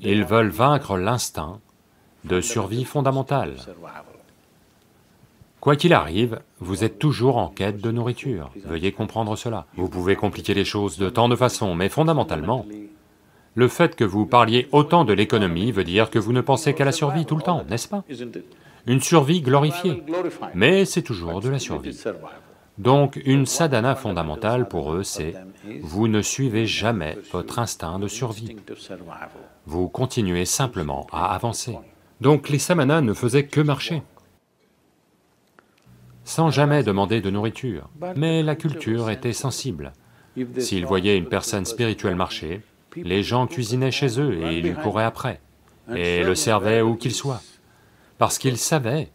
ils 0.00 0.24
veulent 0.24 0.50
vaincre 0.50 0.96
l'instinct 0.96 1.60
de 2.24 2.40
survie 2.40 2.84
fondamentale. 2.84 3.56
Quoi 5.60 5.76
qu'il 5.76 5.92
arrive, 5.92 6.40
vous 6.58 6.82
êtes 6.82 6.98
toujours 6.98 7.36
en 7.36 7.48
quête 7.48 7.80
de 7.80 7.90
nourriture, 7.90 8.50
veuillez 8.64 8.92
comprendre 8.92 9.36
cela. 9.36 9.66
Vous 9.76 9.88
pouvez 9.88 10.16
compliquer 10.16 10.54
les 10.54 10.64
choses 10.64 10.98
de 10.98 11.08
tant 11.08 11.28
de 11.28 11.36
façons, 11.36 11.74
mais 11.74 11.88
fondamentalement, 11.88 12.66
le 13.54 13.68
fait 13.68 13.96
que 13.96 14.04
vous 14.04 14.26
parliez 14.26 14.68
autant 14.72 15.04
de 15.04 15.12
l'économie 15.12 15.72
veut 15.72 15.84
dire 15.84 16.10
que 16.10 16.18
vous 16.18 16.32
ne 16.32 16.40
pensez 16.40 16.74
qu'à 16.74 16.84
la 16.84 16.92
survie 16.92 17.26
tout 17.26 17.36
le 17.36 17.42
temps, 17.42 17.64
n'est-ce 17.68 17.88
pas? 17.88 18.04
Une 18.86 19.00
survie 19.00 19.42
glorifiée, 19.42 20.02
mais 20.54 20.84
c'est 20.84 21.02
toujours 21.02 21.40
de 21.40 21.48
la 21.48 21.58
survie. 21.58 21.98
Donc 22.78 23.20
une 23.24 23.46
sadhana 23.46 23.94
fondamentale 23.94 24.66
pour 24.66 24.94
eux, 24.94 25.02
c'est 25.02 25.34
vous 25.82 26.08
ne 26.08 26.22
suivez 26.22 26.66
jamais 26.66 27.18
votre 27.32 27.58
instinct 27.58 27.98
de 27.98 28.08
survie. 28.08 28.56
Vous 29.66 29.88
continuez 29.88 30.46
simplement 30.46 31.06
à 31.12 31.34
avancer. 31.34 31.76
Donc 32.20 32.48
les 32.48 32.58
samanas 32.58 33.02
ne 33.02 33.12
faisaient 33.12 33.46
que 33.46 33.60
marcher, 33.60 34.02
sans 36.24 36.50
jamais 36.50 36.82
demander 36.82 37.20
de 37.20 37.30
nourriture. 37.30 37.90
Mais 38.16 38.42
la 38.42 38.56
culture 38.56 39.10
était 39.10 39.32
sensible. 39.32 39.92
S'ils 40.58 40.86
voyaient 40.86 41.18
une 41.18 41.28
personne 41.28 41.66
spirituelle 41.66 42.16
marcher, 42.16 42.62
les 42.96 43.22
gens 43.22 43.46
cuisinaient 43.46 43.90
chez 43.90 44.20
eux 44.20 44.42
et 44.42 44.58
ils 44.58 44.64
lui 44.64 44.74
couraient 44.74 45.04
après, 45.04 45.40
et 45.94 46.22
le 46.22 46.34
servaient 46.34 46.82
où 46.82 46.96
qu'il 46.96 47.12
soit, 47.12 47.42
parce 48.18 48.38
qu'ils 48.38 48.58
savaient 48.58 49.10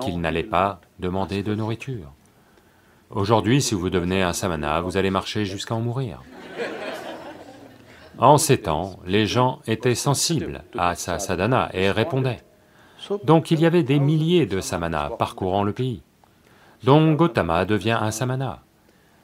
qu'ils 0.00 0.20
n'allaient 0.20 0.42
pas 0.42 0.80
demander 0.98 1.42
de 1.42 1.54
nourriture. 1.54 2.12
Aujourd'hui, 3.10 3.62
si 3.62 3.74
vous 3.74 3.90
devenez 3.90 4.22
un 4.22 4.32
samana, 4.32 4.80
vous 4.80 4.96
allez 4.96 5.10
marcher 5.10 5.44
jusqu'à 5.44 5.74
en 5.74 5.80
mourir. 5.80 6.22
En 8.18 8.36
ces 8.36 8.58
temps, 8.58 8.98
les 9.06 9.26
gens 9.26 9.60
étaient 9.66 9.94
sensibles 9.94 10.64
à 10.76 10.94
sa 10.94 11.18
sadhana 11.18 11.70
et 11.72 11.90
répondaient. 11.90 12.42
Donc 13.24 13.50
il 13.50 13.60
y 13.60 13.66
avait 13.66 13.84
des 13.84 14.00
milliers 14.00 14.46
de 14.46 14.60
samanas 14.60 15.10
parcourant 15.10 15.62
le 15.62 15.72
pays. 15.72 16.02
Donc 16.82 17.16
Gautama 17.16 17.64
devient 17.64 17.98
un 18.00 18.10
samana. 18.10 18.62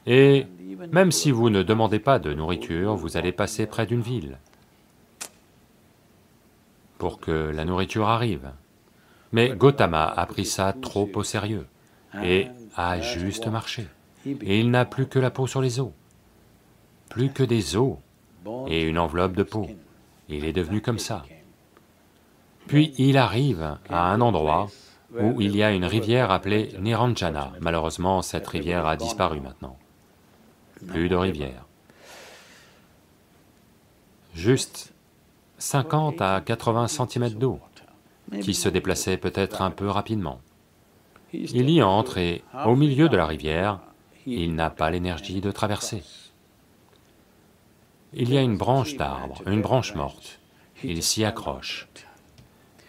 Et 0.07 0.47
même 0.93 1.13
si 1.13 1.31
vous 1.31 1.51
ne 1.51 1.63
demandez 1.63 1.99
pas 1.99 2.19
de 2.19 2.35
nourriture, 2.35 2.95
vous 2.95 3.17
allez 3.17 3.33
passer 3.33 3.67
près 3.67 3.87
d'une 3.87 4.03
ville 4.03 4.39
pour 6.99 7.21
que 7.21 7.31
la 7.31 7.65
nourriture 7.65 8.09
arrive. 8.09 8.51
Mais 9.33 9.51
Gautama 9.51 10.05
a 10.05 10.27
pris 10.27 10.45
ça 10.45 10.73
trop 10.73 11.11
au 11.15 11.23
sérieux 11.23 11.67
et 12.23 12.47
a 12.77 13.01
juste 13.01 13.49
marché. 13.49 13.87
Et 14.27 14.61
il 14.61 14.71
n'a 14.71 14.85
plus 14.85 15.07
que 15.07 15.19
la 15.19 15.31
peau 15.31 15.47
sur 15.47 15.61
les 15.61 15.81
os, 15.81 15.91
plus 17.11 17.31
que 17.31 17.43
des 17.43 17.77
os 17.77 17.97
et 18.69 18.83
une 18.83 18.99
enveloppe 18.99 19.35
de 19.35 19.43
peau. 19.43 19.69
Il 20.29 20.45
est 20.45 20.53
devenu 20.53 20.81
comme 20.81 20.99
ça. 20.99 21.25
Puis 22.67 22.95
il 22.97 23.19
arrive 23.19 23.77
à 23.91 24.13
un 24.13 24.21
endroit 24.21 24.69
où 25.19 25.41
il 25.41 25.57
y 25.57 25.63
a 25.63 25.73
une 25.73 25.85
rivière 25.85 26.31
appelée 26.31 26.71
Niranjana. 26.79 27.53
Malheureusement, 27.61 28.23
cette 28.23 28.47
rivière 28.47 28.87
a 28.87 28.97
disparu 28.97 29.41
maintenant 29.41 29.77
plus 30.85 31.09
de 31.09 31.17
rivière. 31.17 31.65
Juste 34.35 34.93
50 35.59 36.21
à 36.21 36.41
80 36.41 36.89
cm 36.89 37.31
d'eau, 37.31 37.61
qui 38.41 38.55
se 38.55 38.69
déplaçait 38.69 39.17
peut-être 39.17 39.63
un 39.63 39.71
peu 39.71 39.89
rapidement. 39.89 40.41
Il 41.33 41.71
y 41.71 41.83
entre 41.83 42.19
et, 42.19 42.43
au 42.65 42.77
milieu 42.77 43.09
de 43.09 43.17
la 43.17 43.27
rivière, 43.27 43.81
il 44.27 44.55
n'a 44.55 44.71
pas 44.71 44.91
l'énergie 44.91 45.41
de 45.41 45.51
traverser. 45.51 46.03
Il 48.13 48.33
y 48.33 48.39
a 48.39 48.43
une 48.43 48.57
branche 48.57 48.97
d'arbre, 48.97 49.43
une 49.47 49.61
branche 49.61 49.95
morte, 49.95 50.39
il 50.83 51.03
s'y 51.03 51.25
accroche. 51.25 51.89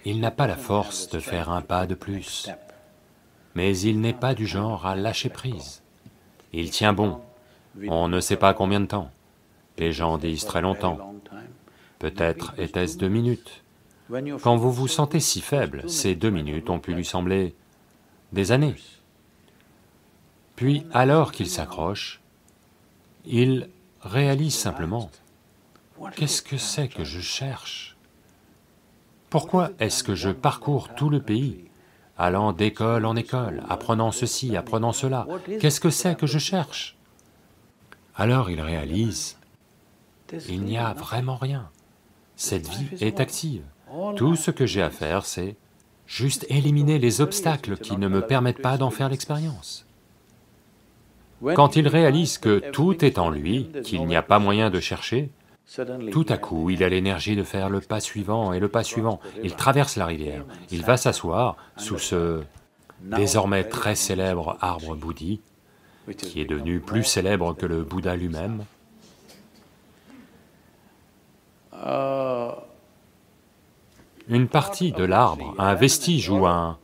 Il 0.06 0.20
n'a 0.20 0.32
pas 0.32 0.46
la 0.46 0.56
force 0.56 1.10
de 1.10 1.20
faire 1.20 1.50
un 1.50 1.62
pas 1.62 1.88
de 1.88 1.96
plus, 1.96 2.50
mais 3.56 3.78
il 3.80 4.00
n'est 4.02 4.14
pas 4.14 4.36
du 4.36 4.46
genre 4.46 4.86
à 4.86 4.96
lâcher 4.96 5.30
prise. 5.30 5.82
Il 6.54 6.70
tient 6.70 6.94
bon, 6.94 7.20
on 7.88 8.08
ne 8.08 8.20
sait 8.20 8.38
pas 8.38 8.54
combien 8.54 8.80
de 8.80 8.86
temps. 8.86 9.12
Les 9.78 9.92
gens 9.92 10.18
disent 10.18 10.46
très 10.46 10.62
longtemps. 10.62 11.14
Peut-être 12.00 12.54
était-ce 12.58 12.98
deux 12.98 13.10
minutes. 13.10 13.64
Quand 14.42 14.56
vous 14.56 14.72
vous 14.72 14.88
sentez 14.88 15.20
si 15.20 15.42
faible, 15.42 15.90
ces 15.90 16.16
deux 16.16 16.30
minutes 16.30 16.70
ont 16.70 16.80
pu 16.80 16.94
lui 16.94 17.06
sembler 17.06 17.56
des 18.32 18.52
années. 18.52 18.76
Puis, 20.56 20.86
alors 20.94 21.32
qu'il 21.32 21.48
s'accroche, 21.48 22.22
il 23.26 23.70
réalise 24.02 24.56
simplement, 24.56 25.10
qu'est-ce 26.16 26.42
que 26.42 26.58
c'est 26.58 26.88
que 26.88 27.04
je 27.04 27.20
cherche? 27.20 27.98
Pourquoi 29.30 29.72
est-ce 29.80 30.04
que 30.04 30.16
je 30.16 30.30
parcours 30.30 30.94
tout 30.96 31.10
le 31.10 31.22
pays, 31.22 31.66
allant 32.18 32.54
d'école 32.54 33.06
en 33.06 33.16
école, 33.16 33.64
apprenant 33.68 34.12
ceci, 34.12 34.56
apprenant 34.56 34.94
cela? 34.94 35.28
Qu'est-ce 35.60 35.82
que 35.82 35.90
c'est 35.90 36.16
que 36.16 36.28
je 36.28 36.40
cherche? 36.40 36.96
Alors 38.16 38.50
il 38.50 38.62
réalise, 38.62 39.38
il 40.50 40.64
n'y 40.64 40.78
a 40.78 40.94
vraiment 40.94 41.36
rien, 41.36 41.70
cette 42.36 42.68
vie 42.68 42.88
est 43.02 43.20
active. 43.20 43.64
Tout 44.16 44.36
ce 44.36 44.52
que 44.52 44.66
j'ai 44.66 44.82
à 44.82 44.90
faire, 44.90 45.26
c'est 45.26 45.56
juste 46.08 46.46
éliminer 46.50 47.00
les 47.00 47.22
obstacles 47.22 47.78
qui 47.78 47.98
ne 47.98 48.08
me 48.08 48.22
permettent 48.22 48.62
pas 48.62 48.78
d'en 48.78 48.90
faire 48.90 49.10
l'expérience. 49.10 49.86
Quand 51.56 51.76
il 51.76 51.88
réalise 51.88 52.38
que 52.38 52.72
tout 52.72 53.04
est 53.04 53.20
en 53.20 53.30
lui, 53.30 53.70
qu'il 53.84 54.06
n'y 54.06 54.16
a 54.16 54.22
pas 54.22 54.40
moyen 54.40 54.70
de 54.70 54.80
chercher, 54.80 55.30
tout 56.12 56.26
à 56.30 56.38
coup, 56.38 56.70
il 56.70 56.84
a 56.84 56.90
l'énergie 56.90 57.36
de 57.36 57.44
faire 57.44 57.70
le 57.70 57.82
pas 57.82 58.00
suivant 58.00 58.54
et 58.54 58.60
le 58.60 58.70
pas 58.70 58.84
suivant. 58.84 59.20
Il 59.44 59.56
traverse 59.56 59.96
la 59.96 60.06
rivière, 60.06 60.46
il 60.72 60.84
va 60.84 60.98
s'asseoir 60.98 61.58
sous 61.76 62.00
ce 62.00 62.42
désormais 63.02 63.64
très 63.66 63.96
célèbre 63.96 64.58
arbre 64.62 64.96
bouddhi, 64.96 65.42
qui 66.14 66.42
est 66.42 66.46
devenu 66.46 66.80
plus 66.80 67.04
célèbre 67.04 67.56
que 67.56 67.66
le 67.66 67.84
Bouddha 67.84 68.16
lui-même. 68.16 68.66
Une 74.28 74.48
partie 74.48 74.92
de 74.92 75.04
l'arbre, 75.04 75.54
un 75.60 75.76
vestige 75.76 76.30
ou 76.30 76.46
un, 76.48 76.78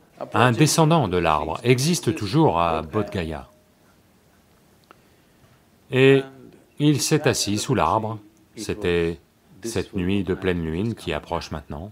descendant 0.52 1.08
de 1.08 1.16
l'arbre 1.16 1.58
existe 1.64 2.14
toujours 2.14 2.60
à 2.60 2.82
Bodh 2.82 3.10
Gaya. 3.10 3.48
Et 5.90 6.22
il 6.78 7.00
s'est 7.00 7.26
assis 7.26 7.58
sous 7.58 7.74
l'arbre, 7.74 8.18
c'était 8.56 9.18
cette 9.64 9.94
nuit 9.94 10.24
de 10.24 10.34
pleine 10.34 10.64
lune 10.64 10.94
qui 10.94 11.12
approche 11.12 11.50
maintenant, 11.50 11.90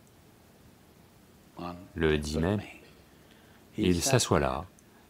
le 1.95 2.17
10 2.17 2.39
mai, 2.39 2.57
il 3.77 4.03
s'assoit 4.03 4.41
là, 4.41 4.65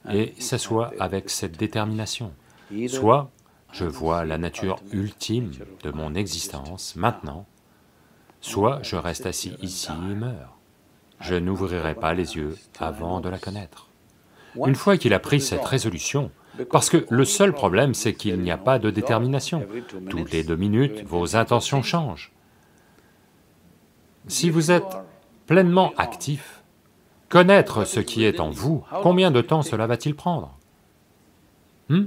et 0.08 0.34
s'assoit 0.38 0.92
avec 0.98 1.30
cette 1.30 1.58
détermination. 1.58 2.32
Soit 2.88 3.30
je 3.72 3.84
vois 3.84 4.24
la 4.24 4.38
nature 4.38 4.80
ultime 4.92 5.52
de 5.82 5.90
mon 5.90 6.14
existence 6.14 6.96
maintenant, 6.96 7.46
soit 8.40 8.80
je 8.82 8.96
reste 8.96 9.26
assis 9.26 9.56
ici 9.62 9.92
et 10.10 10.14
meurs. 10.14 10.56
Je 11.20 11.34
n'ouvrirai 11.34 11.94
pas 11.94 12.14
les 12.14 12.36
yeux 12.36 12.56
avant 12.78 13.20
de 13.20 13.28
la 13.28 13.38
connaître. 13.38 13.88
Une 14.56 14.74
fois 14.74 14.96
qu'il 14.96 15.14
a 15.14 15.20
pris 15.20 15.40
cette 15.40 15.64
résolution, 15.64 16.30
parce 16.70 16.90
que 16.90 17.06
le 17.10 17.24
seul 17.24 17.52
problème 17.52 17.94
c'est 17.94 18.14
qu'il 18.14 18.40
n'y 18.40 18.50
a 18.50 18.58
pas 18.58 18.78
de 18.78 18.90
détermination. 18.90 19.66
Toutes 20.08 20.32
les 20.32 20.42
deux 20.42 20.56
minutes, 20.56 21.04
vos 21.04 21.36
intentions 21.36 21.82
changent. 21.82 22.32
Si 24.26 24.50
vous 24.50 24.70
êtes 24.70 24.96
pleinement 25.46 25.92
actif, 25.96 26.59
Connaître 27.30 27.84
ce 27.84 28.00
qui 28.00 28.24
est 28.24 28.40
en 28.40 28.50
vous, 28.50 28.84
combien 29.02 29.30
de 29.30 29.40
temps 29.40 29.62
cela 29.62 29.86
va-t-il 29.86 30.16
prendre 30.16 30.52
hmm? 31.88 32.06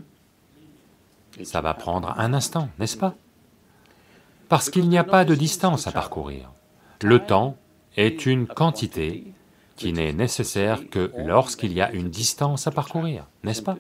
Ça 1.44 1.62
va 1.62 1.74
prendre 1.74 2.14
un 2.18 2.34
instant, 2.34 2.68
n'est-ce 2.78 2.98
pas 2.98 3.16
Parce 4.50 4.70
qu'il 4.70 4.90
n'y 4.90 4.98
a 4.98 5.06
pas 5.06 5.24
de 5.24 5.34
distance 5.34 5.88
à 5.88 5.94
parcourir. 5.94 6.52
Le 7.02 7.20
temps 7.20 7.56
est 7.96 8.26
une 8.26 8.48
quantité 8.48 9.24
qui 9.78 9.94
n'est 9.94 10.12
nécessaire 10.12 10.90
que 10.90 11.14
lorsqu'il 11.18 11.72
y 11.72 11.80
a 11.80 11.90
une 11.94 12.10
distance 12.10 12.68
à 12.68 12.72
parcourir, 12.72 13.26
n'est-ce 13.46 13.62
pas 13.62 13.78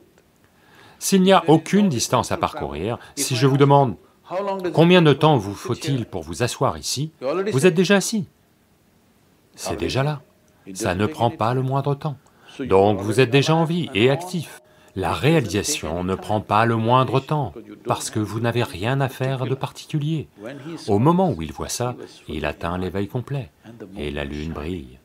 S'il 0.98 1.24
n'y 1.24 1.34
a 1.34 1.44
aucune 1.50 1.90
distance 1.90 2.32
à 2.32 2.38
parcourir, 2.38 2.98
si 3.18 3.36
je 3.36 3.48
vous 3.48 3.58
demande 3.58 3.98
combien 4.74 5.02
de 5.02 5.12
temps 5.12 5.36
vous 5.36 5.56
faut-il 5.56 6.06
pour 6.06 6.24
vous 6.24 6.42
asseoir 6.42 6.78
ici, 6.78 7.12
vous 7.52 7.66
êtes 7.66 7.76
déjà 7.76 7.98
assis. 7.98 8.28
C'est 9.56 9.78
déjà 9.78 10.04
là, 10.04 10.22
ça 10.74 10.96
ne 10.96 11.06
prend 11.06 11.30
pas 11.30 11.54
le 11.54 11.62
moindre 11.62 11.96
temps. 11.96 12.18
Donc 12.60 13.00
vous 13.00 13.20
êtes 13.20 13.32
déjà 13.32 13.56
en 13.56 13.66
vie 13.66 13.90
et 13.94 14.10
actif. 14.10 14.62
La 14.96 15.12
réalisation 15.12 16.04
ne 16.04 16.14
prend 16.14 16.40
pas 16.40 16.66
le 16.66 16.76
moindre 16.76 17.20
temps, 17.20 17.54
parce 17.86 18.12
que 18.12 18.20
vous 18.20 18.40
n'avez 18.40 18.62
rien 18.62 19.02
à 19.02 19.10
faire 19.10 19.48
de 19.48 19.56
particulier. 19.56 20.28
Au 20.88 21.00
moment 21.00 21.32
où 21.32 21.42
il 21.42 21.52
voit 21.52 21.70
ça, 21.70 21.96
il 22.28 22.46
atteint 22.46 22.78
l'éveil 22.78 23.08
complet, 23.08 23.50
et 23.98 24.12
la 24.12 24.24
lune 24.24 24.54
brille. 24.54 25.00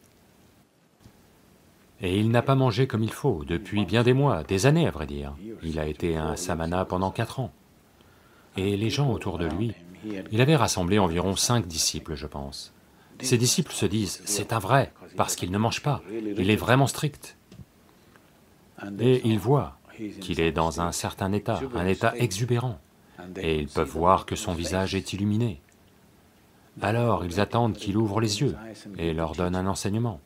Et 2.00 2.18
il 2.18 2.30
n'a 2.30 2.42
pas 2.42 2.54
mangé 2.54 2.86
comme 2.86 3.02
il 3.02 3.12
faut, 3.12 3.44
depuis 3.46 3.86
bien 3.86 4.02
des 4.02 4.12
mois, 4.12 4.44
des 4.44 4.66
années 4.66 4.86
à 4.86 4.90
vrai 4.90 5.06
dire. 5.06 5.34
Il 5.62 5.78
a 5.78 5.86
été 5.86 6.16
un 6.16 6.36
samana 6.36 6.84
pendant 6.84 7.10
quatre 7.10 7.40
ans. 7.40 7.50
Et 8.56 8.76
les 8.76 8.90
gens 8.90 9.10
autour 9.10 9.38
de 9.38 9.46
lui, 9.46 9.72
il 10.30 10.40
avait 10.40 10.56
rassemblé 10.56 10.98
environ 10.98 11.34
cinq 11.34 11.66
disciples, 11.66 12.14
je 12.14 12.26
pense. 12.26 12.74
Ces 13.20 13.38
disciples 13.38 13.72
se 13.72 13.86
disent, 13.86 14.22
c'est 14.26 14.52
un 14.52 14.58
vrai, 14.58 14.92
parce 15.16 15.36
qu'il 15.36 15.50
ne 15.50 15.58
mange 15.58 15.82
pas, 15.82 16.02
il 16.10 16.50
est 16.50 16.56
vraiment 16.56 16.86
strict. 16.86 17.36
Et 19.00 19.20
ils 19.26 19.38
voient 19.38 19.76
qu'il 20.20 20.40
est 20.40 20.52
dans 20.52 20.80
un 20.80 20.92
certain 20.92 21.32
état, 21.32 21.60
un 21.74 21.86
état 21.86 22.14
exubérant, 22.16 22.78
et 23.36 23.58
ils 23.58 23.68
peuvent 23.68 23.88
voir 23.88 24.26
que 24.26 24.36
son 24.36 24.54
visage 24.54 24.94
est 24.94 25.12
illuminé. 25.12 25.60
Alors 26.80 27.24
ils 27.24 27.40
attendent 27.40 27.76
qu'il 27.76 27.96
ouvre 27.96 28.20
les 28.20 28.40
yeux 28.40 28.56
et 28.98 29.12
leur 29.12 29.32
donne 29.32 29.56
un 29.56 29.66
enseignement. 29.66 30.20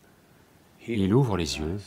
Il 0.87 1.15
ouvre 1.15 1.37
les 1.37 1.59
yeux, 1.59 1.79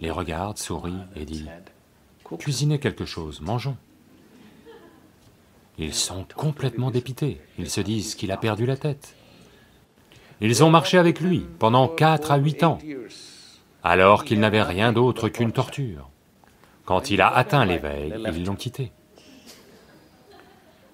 les 0.00 0.10
regarde, 0.10 0.58
sourit 0.58 0.98
et 1.16 1.24
dit, 1.24 1.46
«Cuisinez 2.38 2.78
quelque 2.78 3.04
chose, 3.04 3.40
mangeons.» 3.40 3.76
Ils 5.78 5.94
sont 5.94 6.26
complètement 6.36 6.90
dépités, 6.90 7.40
ils 7.58 7.70
se 7.70 7.80
disent 7.80 8.14
qu'il 8.14 8.30
a 8.30 8.36
perdu 8.36 8.66
la 8.66 8.76
tête. 8.76 9.16
Ils 10.44 10.64
ont 10.64 10.70
marché 10.70 10.98
avec 10.98 11.20
lui 11.20 11.46
pendant 11.60 11.86
quatre 11.86 12.32
à 12.32 12.36
huit 12.36 12.64
ans, 12.64 12.78
alors 13.84 14.24
qu'il 14.24 14.40
n'avait 14.40 14.64
rien 14.64 14.92
d'autre 14.92 15.28
qu'une 15.28 15.52
torture. 15.52 16.10
Quand 16.84 17.10
il 17.10 17.20
a 17.20 17.28
atteint 17.28 17.64
l'éveil, 17.64 18.12
ils 18.34 18.44
l'ont 18.44 18.56
quitté. 18.56 18.90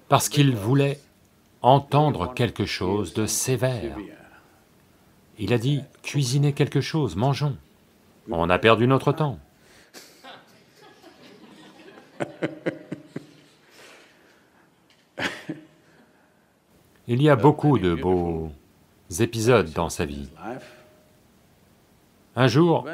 Parce 0.07 0.29
qu'il 0.29 0.55
voulait 0.55 0.99
entendre 1.63 2.31
quelque 2.35 2.67
chose 2.67 3.15
de 3.15 3.25
sévère. 3.25 3.97
Il 5.39 5.51
a 5.51 5.57
dit, 5.57 5.81
cuisinez 6.03 6.53
quelque 6.53 6.79
chose, 6.79 7.15
mangeons. 7.15 7.57
On 8.29 8.51
a 8.51 8.59
perdu 8.59 8.85
notre 8.85 9.11
temps. 9.13 9.39
Il 17.07 17.23
y 17.23 17.29
a 17.29 17.35
beaucoup 17.35 17.79
de 17.79 17.95
beaux 17.95 18.51
épisodes 19.09 19.71
dans 19.73 19.89
sa 19.89 20.05
vie. 20.05 20.29
Un 22.35 22.47
jour, 22.47 22.87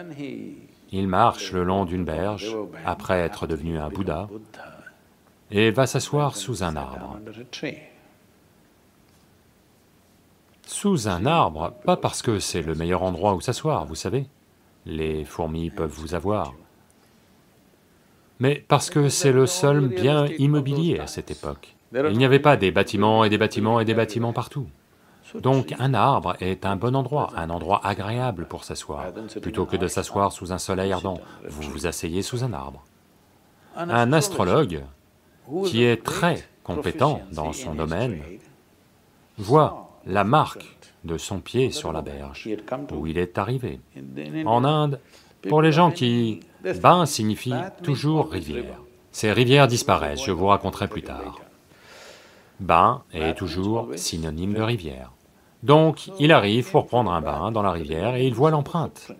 il 0.91 1.07
marche 1.07 1.51
le 1.51 1.63
long 1.63 1.85
d'une 1.85 2.05
berge, 2.05 2.55
après 2.85 3.19
être 3.19 3.47
devenu 3.47 3.77
un 3.77 3.89
Bouddha, 3.89 4.29
et 5.51 5.71
va 5.71 5.87
s'asseoir 5.87 6.35
sous 6.35 6.63
un 6.63 6.75
arbre. 6.75 7.19
Sous 10.65 11.07
un 11.07 11.25
arbre, 11.25 11.73
pas 11.85 11.97
parce 11.97 12.21
que 12.21 12.39
c'est 12.39 12.61
le 12.61 12.75
meilleur 12.75 13.03
endroit 13.03 13.35
où 13.35 13.41
s'asseoir, 13.41 13.85
vous 13.85 13.95
savez, 13.95 14.25
les 14.85 15.23
fourmis 15.25 15.69
peuvent 15.69 15.91
vous 15.91 16.15
avoir, 16.15 16.53
mais 18.39 18.63
parce 18.67 18.89
que 18.89 19.09
c'est 19.09 19.31
le 19.31 19.45
seul 19.45 19.87
bien 19.87 20.25
immobilier 20.39 20.99
à 20.99 21.07
cette 21.07 21.31
époque. 21.31 21.75
Il 21.93 22.17
n'y 22.17 22.25
avait 22.25 22.39
pas 22.39 22.57
des 22.57 22.71
bâtiments 22.71 23.23
et 23.23 23.29
des 23.29 23.37
bâtiments 23.37 23.79
et 23.79 23.85
des 23.85 23.93
bâtiments 23.93 24.33
partout. 24.33 24.67
Donc 25.33 25.73
un 25.79 25.93
arbre 25.93 26.35
est 26.39 26.65
un 26.65 26.75
bon 26.75 26.95
endroit, 26.95 27.31
un 27.35 27.49
endroit 27.49 27.81
agréable 27.85 28.45
pour 28.45 28.63
s'asseoir. 28.63 29.05
Plutôt 29.41 29.65
que 29.65 29.77
de 29.77 29.87
s'asseoir 29.87 30.31
sous 30.31 30.53
un 30.53 30.57
soleil 30.57 30.93
ardent, 30.93 31.19
vous 31.47 31.69
vous 31.69 31.87
asseyez 31.87 32.21
sous 32.21 32.43
un 32.43 32.53
arbre. 32.53 32.83
Un 33.75 34.13
astrologue, 34.13 34.83
qui 35.65 35.83
est 35.83 36.03
très 36.03 36.47
compétent 36.63 37.21
dans 37.31 37.53
son 37.53 37.75
domaine, 37.75 38.21
voit 39.37 39.89
la 40.05 40.23
marque 40.23 40.77
de 41.03 41.17
son 41.17 41.39
pied 41.39 41.71
sur 41.71 41.91
la 41.91 42.01
berge 42.01 42.49
où 42.91 43.07
il 43.07 43.17
est 43.17 43.37
arrivé. 43.37 43.79
En 44.45 44.63
Inde, 44.63 44.99
pour 45.47 45.61
les 45.61 45.71
gens 45.71 45.91
qui... 45.91 46.39
Bain 46.81 47.05
signifie 47.05 47.53
toujours 47.83 48.31
rivière. 48.31 48.79
Ces 49.11 49.31
rivières 49.31 49.67
disparaissent, 49.67 50.23
je 50.23 50.31
vous 50.31 50.47
raconterai 50.47 50.87
plus 50.87 51.03
tard. 51.03 51.39
Bain 52.59 53.03
est 53.13 53.37
toujours 53.37 53.89
synonyme 53.95 54.53
de 54.53 54.61
rivière. 54.61 55.11
Donc, 55.65 56.11
il 56.19 56.31
arrive 56.31 56.69
pour 56.69 56.85
prendre 56.85 57.11
un 57.11 57.21
bain 57.21 57.51
dans 57.51 57.63
la 57.63 57.71
rivière 57.71 58.13
et 58.13 58.27
il 58.27 58.35
voit 58.35 58.51
l'empreinte. 58.51 59.11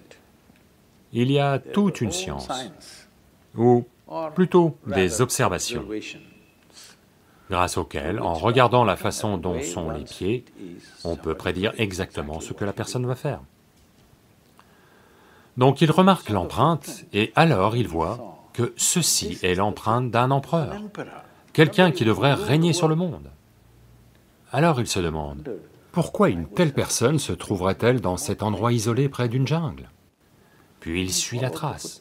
Il 1.12 1.31
y 1.31 1.39
a 1.39 1.58
toute 1.58 2.01
une 2.01 2.12
science, 2.12 2.47
ou 3.58 3.86
plutôt 4.36 4.77
des 4.86 5.21
observations, 5.21 5.88
grâce 7.49 7.77
auxquelles, 7.77 8.19
en 8.21 8.36
regardant 8.36 8.84
la 8.84 8.95
façon 8.95 9.39
dont 9.39 9.60
sont 9.63 9.89
les 9.89 10.03
pieds, 10.03 10.45
on 11.03 11.15
peut 11.15 11.34
prédire 11.34 11.73
exactement 11.79 12.39
ce 12.39 12.53
que 12.53 12.63
la 12.63 12.73
personne 12.73 13.08
va 13.08 13.15
faire. 13.15 13.39
Donc 15.58 15.81
il 15.81 15.89
remarque 15.89 16.29
l'empreinte, 16.29 17.05
et 17.12 17.31
alors 17.36 17.75
il 17.75 17.88
voit 17.88 18.38
que 18.53 18.71
ceci 18.77 19.39
est 19.41 19.55
l'empreinte 19.55 20.12
d'un 20.12 20.29
empereur, 20.29 20.79
quelqu'un 21.53 21.89
qui 21.91 22.05
devrait 22.05 22.36
régner 22.36 22.73
sur 22.73 22.88
le 22.88 22.95
monde. 22.95 23.31
Alors 24.51 24.79
il 24.79 24.86
se 24.86 24.99
demande, 24.99 25.49
pourquoi 25.95 26.27
une 26.27 26.45
telle 26.45 26.73
personne 26.73 27.19
se 27.19 27.31
trouverait-elle 27.31 28.01
dans 28.01 28.17
cet 28.17 28.43
endroit 28.43 28.73
isolé 28.73 29.08
près 29.08 29.29
d'une 29.29 29.47
jungle? 29.47 29.89
Puis 30.81 31.01
il 31.01 31.13
suit 31.13 31.39
la 31.39 31.49
trace, 31.49 31.99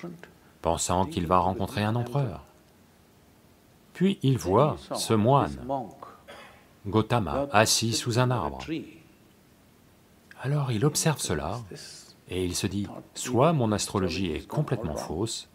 pensant 0.63 1.07
qu'il 1.07 1.29
va 1.29 1.39
rencontrer 1.39 1.85
un 1.85 1.95
empereur. 1.95 2.43
Puis 3.93 4.19
il 4.25 4.37
voit 4.37 4.79
ce 4.97 5.15
moine, 5.15 5.57
Gautama, 6.89 7.47
assis 7.53 7.93
sous 7.93 8.19
un 8.19 8.33
arbre. 8.33 8.59
Alors 10.43 10.73
il 10.73 10.85
observe 10.85 11.21
cela, 11.21 11.61
et 12.29 12.45
il 12.45 12.57
se 12.57 12.67
dit, 12.67 12.89
soit 13.15 13.53
mon 13.53 13.71
astrologie 13.71 14.33
est 14.33 14.45
complètement 14.45 14.97
fausse, 14.97 15.49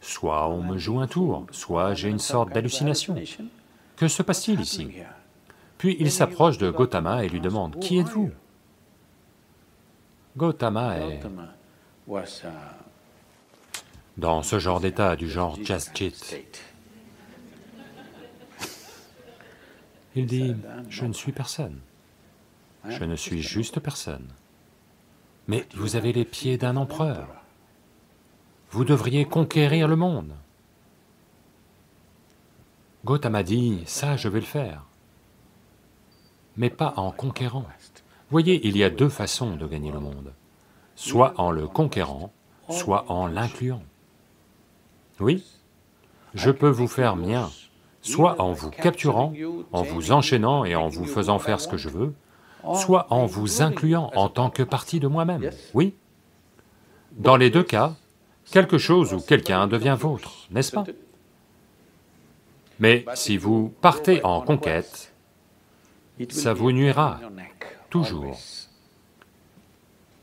soit 0.00 0.48
on 0.48 0.62
me 0.62 0.78
joue 0.78 0.98
un 0.98 1.06
tour, 1.06 1.44
soit 1.50 1.92
j'ai 1.92 2.08
une 2.08 2.18
sorte 2.18 2.54
d'hallucination. 2.54 3.16
Que 3.96 4.08
se 4.08 4.22
passe-t-il 4.22 4.62
ici? 4.62 4.88
Puis 5.84 5.98
il 6.00 6.10
s'approche 6.10 6.56
de 6.56 6.70
Gautama 6.70 7.26
et 7.26 7.28
lui 7.28 7.42
demande, 7.42 7.78
«Qui 7.80 7.98
êtes-vous» 7.98 8.30
Gautama 10.38 10.96
est 10.96 11.20
dans 14.16 14.42
ce 14.42 14.58
genre 14.58 14.80
d'état 14.80 15.14
du 15.14 15.28
genre 15.28 15.62
Jasyit. 15.62 16.58
Il 20.14 20.24
dit, 20.24 20.56
«Je 20.88 21.04
ne 21.04 21.12
suis 21.12 21.32
personne, 21.32 21.78
je 22.88 23.04
ne 23.04 23.14
suis 23.14 23.42
juste 23.42 23.78
personne. 23.78 24.28
Mais 25.48 25.66
vous 25.74 25.96
avez 25.96 26.14
les 26.14 26.24
pieds 26.24 26.56
d'un 26.56 26.76
empereur, 26.78 27.28
vous 28.70 28.86
devriez 28.86 29.26
conquérir 29.26 29.86
le 29.86 29.96
monde.» 29.96 30.32
Gautama 33.04 33.42
dit, 33.42 33.82
«Ça, 33.86 34.16
je 34.16 34.28
vais 34.30 34.40
le 34.40 34.46
faire.» 34.46 34.86
mais 36.56 36.70
pas 36.70 36.94
en 36.96 37.10
conquérant. 37.10 37.64
Voyez, 38.30 38.66
il 38.66 38.76
y 38.76 38.84
a 38.84 38.90
deux 38.90 39.08
façons 39.08 39.56
de 39.56 39.66
gagner 39.66 39.92
le 39.92 40.00
monde, 40.00 40.32
soit 40.94 41.34
en 41.38 41.50
le 41.50 41.66
conquérant, 41.66 42.32
soit 42.70 43.04
en 43.10 43.26
l'incluant. 43.26 43.82
Oui, 45.20 45.44
je 46.34 46.50
peux 46.50 46.68
vous 46.68 46.88
faire 46.88 47.16
mien, 47.16 47.50
soit 48.02 48.40
en 48.40 48.52
vous 48.52 48.70
capturant, 48.70 49.32
en 49.72 49.82
vous 49.82 50.12
enchaînant 50.12 50.64
et 50.64 50.74
en 50.74 50.88
vous 50.88 51.04
faisant 51.04 51.38
faire 51.38 51.60
ce 51.60 51.68
que 51.68 51.76
je 51.76 51.88
veux, 51.88 52.14
soit 52.74 53.06
en 53.10 53.26
vous 53.26 53.62
incluant 53.62 54.10
en 54.14 54.28
tant 54.28 54.50
que 54.50 54.62
partie 54.62 55.00
de 55.00 55.06
moi-même, 55.06 55.50
oui. 55.74 55.94
Dans 57.12 57.36
les 57.36 57.50
deux 57.50 57.62
cas, 57.62 57.94
quelque 58.50 58.78
chose 58.78 59.14
ou 59.14 59.20
quelqu'un 59.20 59.68
devient 59.68 59.96
vôtre, 59.98 60.48
n'est-ce 60.50 60.72
pas? 60.72 60.84
Mais 62.80 63.04
si 63.14 63.36
vous 63.36 63.72
partez 63.80 64.24
en 64.24 64.40
conquête, 64.40 65.13
ça 66.30 66.54
vous 66.54 66.72
nuira, 66.72 67.20
toujours. 67.90 68.38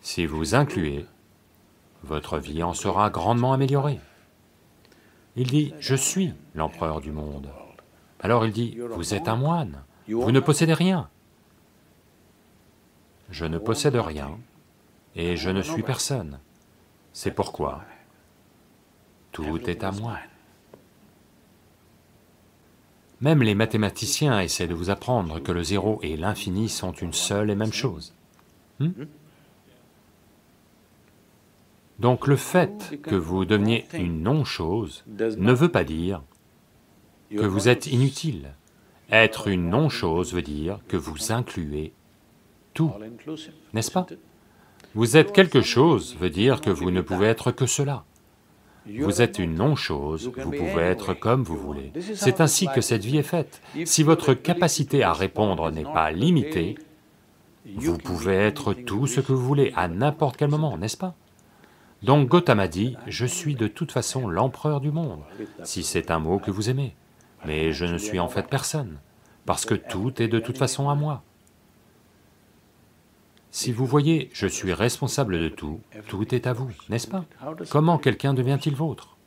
Si 0.02 0.26
vous 0.26 0.56
incluez, 0.56 1.06
votre 2.04 2.40
vie 2.40 2.64
en 2.64 2.74
sera 2.74 3.10
grandement 3.10 3.54
améliorée. 3.54 4.00
Il 5.36 5.48
dit, 5.48 5.74
je 5.80 5.96
suis 5.96 6.34
l'empereur 6.56 7.02
du 7.02 7.12
monde. 7.12 7.50
Alors 8.20 8.46
il 8.46 8.52
dit, 8.52 8.78
vous 8.92 9.14
êtes 9.14 9.28
un 9.28 9.36
moine, 9.36 9.84
vous 10.08 10.32
ne 10.32 10.40
possédez 10.40 10.74
rien, 10.74 11.10
je 13.30 13.46
ne 13.46 13.58
possède 13.58 13.96
rien 13.96 14.38
et 15.16 15.38
je 15.38 15.50
ne 15.50 15.62
suis 15.62 15.84
personne. 15.84 16.40
C'est 17.14 17.32
pourquoi 17.32 17.84
tout 19.32 19.70
est 19.70 19.84
à 19.84 19.92
moi. 19.92 20.18
Même 23.22 23.44
les 23.44 23.56
mathématiciens 23.56 24.40
essaient 24.40 24.68
de 24.68 24.74
vous 24.74 24.90
apprendre 24.90 25.40
que 25.40 25.52
le 25.52 25.64
zéro 25.64 26.00
et 26.02 26.18
l'infini 26.18 26.70
sont 26.70 26.92
une 26.92 27.14
seule 27.14 27.52
et 27.52 27.56
même 27.56 27.74
chose. 27.74 28.14
Hmm? 28.80 28.92
Donc 32.00 32.26
le 32.26 32.36
fait 32.36 33.00
que 33.04 33.14
vous 33.14 33.46
deveniez 33.46 33.86
une 33.94 34.24
non-chose 34.24 35.04
ne 35.08 35.54
veut 35.54 35.70
pas 35.70 35.84
dire 35.84 36.24
que 37.30 37.46
vous 37.46 37.70
êtes 37.70 37.86
inutile. 37.86 38.56
Être 39.12 39.48
une 39.50 39.70
non-chose 39.70 40.34
veut 40.34 40.42
dire 40.42 40.80
que 40.88 40.98
vous 40.98 41.32
incluez 41.32 41.94
tout, 42.74 42.92
n'est-ce 43.74 43.92
pas? 43.92 44.08
Vous 44.96 45.16
êtes 45.16 45.32
quelque 45.32 45.62
chose 45.62 46.16
veut 46.20 46.30
dire 46.32 46.60
que 46.60 46.72
vous 46.72 46.90
ne 46.90 47.02
pouvez 47.02 47.28
être 47.28 47.52
que 47.52 47.68
cela. 47.68 48.04
Vous 48.88 49.22
êtes 49.22 49.38
une 49.38 49.56
non-chose, 49.56 50.32
vous 50.36 50.52
pouvez 50.52 50.82
être 50.82 51.14
comme 51.14 51.44
vous 51.44 51.58
voulez. 51.58 51.92
C'est 52.16 52.42
ainsi 52.42 52.68
que 52.74 52.82
cette 52.82 53.06
vie 53.06 53.18
est 53.18 53.24
faite. 53.24 53.62
Si 53.86 54.04
votre 54.04 54.34
capacité 54.34 55.04
à 55.04 55.14
répondre 55.14 55.72
n'est 55.72 55.84
pas 55.84 56.12
limitée, 56.12 56.76
vous 57.76 57.98
pouvez 57.98 58.34
être 58.34 58.74
tout 58.74 59.06
ce 59.06 59.20
que 59.22 59.34
vous 59.34 59.46
voulez 59.46 59.72
à 59.76 59.88
n'importe 59.88 60.38
quel 60.38 60.50
moment, 60.50 60.78
n'est-ce 60.78 60.98
pas? 60.98 61.16
Donc 62.02 62.28
Gautama 62.28 62.68
dit, 62.68 62.98
je 63.06 63.28
suis 63.28 63.54
de 63.54 63.68
toute 63.68 63.92
façon 63.92 64.28
l'empereur 64.28 64.82
du 64.82 64.92
monde, 64.92 65.22
si 65.64 65.84
c'est 65.84 66.10
un 66.10 66.18
mot 66.18 66.40
que 66.40 66.50
vous 66.50 66.72
aimez, 66.72 66.96
mais 67.46 67.72
je 67.74 67.86
ne 67.86 68.00
suis 68.00 68.20
en 68.20 68.28
fait 68.28 68.48
personne, 68.48 68.98
parce 69.46 69.66
que 69.66 69.76
tout 69.76 70.20
est 70.20 70.28
de 70.28 70.40
toute 70.40 70.58
façon 70.58 70.90
à 70.90 70.96
moi. 70.96 71.22
Si 73.52 73.74
vous 73.74 73.86
voyez, 73.86 74.30
je 74.32 74.48
suis 74.48 74.74
responsable 74.74 75.38
de 75.38 75.50
tout, 75.50 75.82
tout 76.08 76.34
est 76.34 76.48
à 76.48 76.54
vous, 76.54 76.70
n'est-ce 76.88 77.08
pas? 77.08 77.26
Comment 77.70 77.98
quelqu'un 77.98 78.34
devient-il 78.34 78.76
vôtre? 78.76 79.18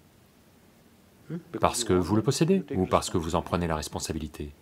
Parce 1.61 1.85
que 1.85 1.93
vous 1.93 2.17
le 2.17 2.23
possédez 2.23 2.65
ou 2.75 2.87
parce 2.87 3.11
que 3.11 3.19
vous 3.19 3.35
en 3.35 3.43
prenez 3.43 3.67
la 3.67 3.77
responsabilité? 3.77 4.53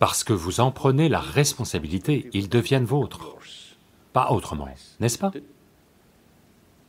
Parce 0.00 0.24
que 0.24 0.32
vous 0.32 0.58
en 0.58 0.72
prenez 0.72 1.08
la 1.08 1.20
responsabilité, 1.20 2.28
ils 2.32 2.48
deviennent 2.48 2.84
vôtres, 2.84 3.36
pas 4.12 4.30
autrement, 4.32 4.68
n'est-ce 4.98 5.18
pas? 5.18 5.30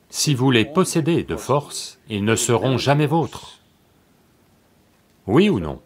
Si 0.10 0.34
vous 0.34 0.50
les 0.50 0.65
possédez 0.65 1.24
de 1.24 1.36
force, 1.36 2.00
ils 2.10 2.26
ne 2.26 2.36
seront 2.36 2.80
jamais 2.80 3.08
vôtres. 3.08 3.60
Oui 5.28 5.50
ou 5.50 5.60
non? 5.60 5.82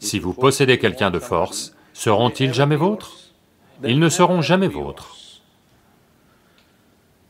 Si 0.00 0.18
vous 0.18 0.34
possédez 0.34 0.80
quelqu'un 0.80 1.12
de 1.12 1.20
force, 1.20 1.76
seront-ils 1.92 2.52
jamais 2.52 2.76
vôtres? 2.76 3.21
Ils 3.84 3.98
ne 3.98 4.08
seront 4.08 4.42
jamais 4.42 4.68
vôtres. 4.68 5.16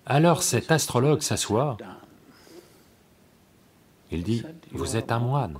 Alors 0.06 0.42
cet 0.42 0.70
astrologue 0.70 1.22
s'assoit, 1.22 1.76
il 4.10 4.22
dit, 4.22 4.44
vous 4.72 4.96
êtes 4.96 5.12
un 5.12 5.20
moine, 5.20 5.58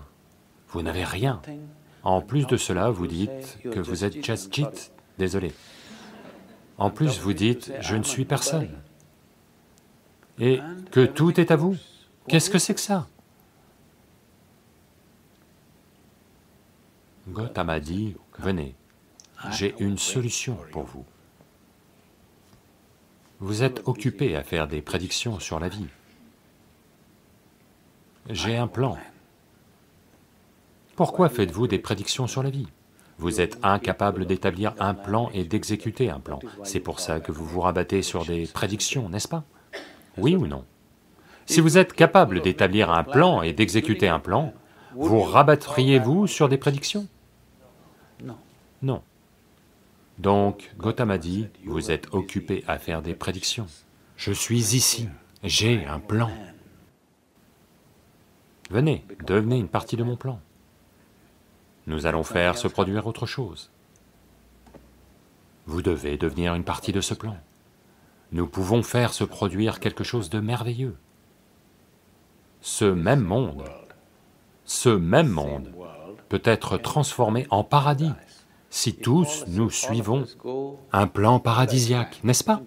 vous 0.69 0.83
n'avez 0.83 1.05
rien. 1.05 1.41
En 2.03 2.21
plus 2.21 2.47
de 2.47 2.57
cela, 2.57 2.91
vous 2.91 3.07
dites 3.07 3.59
que 3.63 3.79
vous 3.79 4.05
êtes 4.05 4.25
Chasjit, 4.25 4.91
désolé. 5.19 5.53
En 6.79 6.91
plus, 6.91 7.21
vous 7.21 7.33
dites, 7.33 7.73
je 7.81 7.95
ne 7.95 8.03
suis 8.03 8.25
personne. 8.25 8.71
Et 10.41 10.61
que 10.91 11.05
tout 11.05 11.39
est 11.39 11.51
à 11.51 11.57
vous. 11.57 11.77
Qu'est-ce 12.27 12.51
que 12.51 12.59
c'est 12.59 12.75
que 12.75 12.81
ça? 12.81 13.07
Gautama 17.29 17.79
dit, 17.79 18.17
venez, 18.39 18.75
j'ai 19.51 19.75
une 19.79 19.99
solution 19.99 20.57
pour 20.71 20.85
vous. 20.85 21.05
Vous 23.41 23.63
êtes 23.63 23.83
occupé 23.87 24.37
à 24.37 24.45
faire 24.45 24.69
des 24.69 24.83
prédictions 24.83 25.41
sur 25.41 25.59
la 25.59 25.69
vie. 25.69 25.89
J'ai 28.31 28.57
un 28.57 28.69
plan. 28.69 28.97
Pourquoi 30.95 31.29
faites-vous 31.29 31.67
des 31.67 31.81
prédictions 31.81 32.29
sur 32.29 32.43
la 32.43 32.51
vie? 32.51 32.69
Vous 33.19 33.41
êtes 33.41 33.59
incapable 33.63 34.27
d'établir 34.27 34.75
un 34.79 34.95
plan 34.95 35.29
et 35.35 35.45
d'exécuter 35.45 36.09
un 36.09 36.21
plan. 36.21 36.39
C'est 36.63 36.81
pour 36.81 37.01
ça 37.01 37.21
que 37.21 37.33
vous 37.33 37.45
vous 37.45 37.61
rabattez 37.61 38.03
sur 38.03 38.25
des 38.25 38.47
prédictions, 38.47 39.09
n'est-ce 39.09 39.29
pas? 39.29 39.45
Oui 40.19 40.37
ou 40.37 40.47
non? 40.47 40.65
Si 41.47 41.61
vous 41.61 41.79
êtes 41.79 41.93
capable 41.93 42.41
d'établir 42.43 42.91
un 42.91 43.03
plan 43.03 43.43
et 43.43 43.53
d'exécuter 43.53 44.09
un 44.09 44.21
plan, 44.21 44.55
vous 44.95 45.21
rabattriez-vous 45.21 46.27
sur 46.27 46.49
des 46.49 46.59
prédictions? 46.59 47.09
Non. 48.83 49.03
Donc 50.23 50.71
Gautama 50.79 51.19
dit, 51.19 51.49
vous 51.65 51.91
êtes 51.91 52.15
occupé 52.15 52.63
à 52.69 52.79
faire 52.79 53.03
des 53.03 53.17
prédictions. 53.17 53.67
Je 54.17 54.31
suis 54.31 54.77
ici, 54.77 55.09
j'ai 55.43 55.85
un 55.85 55.99
plan. 55.99 56.31
Venez, 58.71 59.05
devenez 59.27 59.59
une 59.59 59.67
partie 59.67 59.97
de 59.97 60.05
mon 60.05 60.15
plan. 60.15 60.39
Nous 61.89 62.07
allons 62.07 62.23
faire 62.23 62.57
se 62.57 62.69
produire 62.69 63.09
autre 63.09 63.27
chose. 63.27 63.73
Vous 65.67 65.83
devez 65.83 66.17
devenir 66.17 66.55
une 66.55 66.63
partie 66.63 66.93
de 66.93 67.01
ce 67.01 67.15
plan. 67.15 67.37
Nous 68.31 68.47
pouvons 68.47 68.85
faire 68.85 69.15
se 69.15 69.25
produire 69.25 69.81
quelque 69.81 70.05
chose 70.05 70.31
de 70.31 70.39
merveilleux. 70.39 70.97
Ce 72.61 72.85
même 72.85 73.25
monde, 73.25 73.65
ce 74.67 74.89
même 74.89 75.31
monde 75.31 75.75
peut 76.29 76.43
être 76.45 76.77
transformé 76.77 77.49
en 77.51 77.65
paradis 77.65 78.13
si 78.73 78.95
tous 78.95 79.45
nous 79.49 79.69
suivons 79.69 80.25
un 80.93 81.07
plan 81.07 81.39
paradisiaque, 81.39 82.21
n'est-ce 82.25 82.43
pas? 82.43 82.63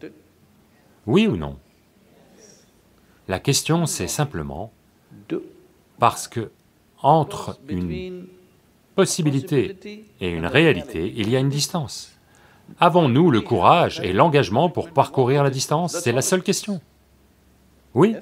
Oui 1.08 1.26
ou 1.26 1.36
non? 1.36 1.58
La 3.28 3.40
question 3.40 3.88
c'est 3.88 4.08
simplement 4.08 4.72
parce 5.98 6.28
que 6.28 6.52
entre 7.02 7.60
une 7.68 8.28
possibilité 8.94 10.06
et 10.22 10.30
une 10.30 10.46
réalité, 10.46 11.12
il 11.18 11.28
y 11.28 11.36
a 11.36 11.40
une 11.40 11.50
distance. 11.50 12.12
Avons-nous 12.80 13.32
le 13.32 13.42
courage 13.42 14.00
et 14.00 14.14
l'engagement 14.14 14.70
pour 14.70 14.92
parcourir 14.92 15.44
la 15.44 15.50
distance? 15.50 15.98
C'est 16.04 16.12
la 16.12 16.22
seule 16.22 16.44
question. 16.44 16.82
Oui? 17.96 18.16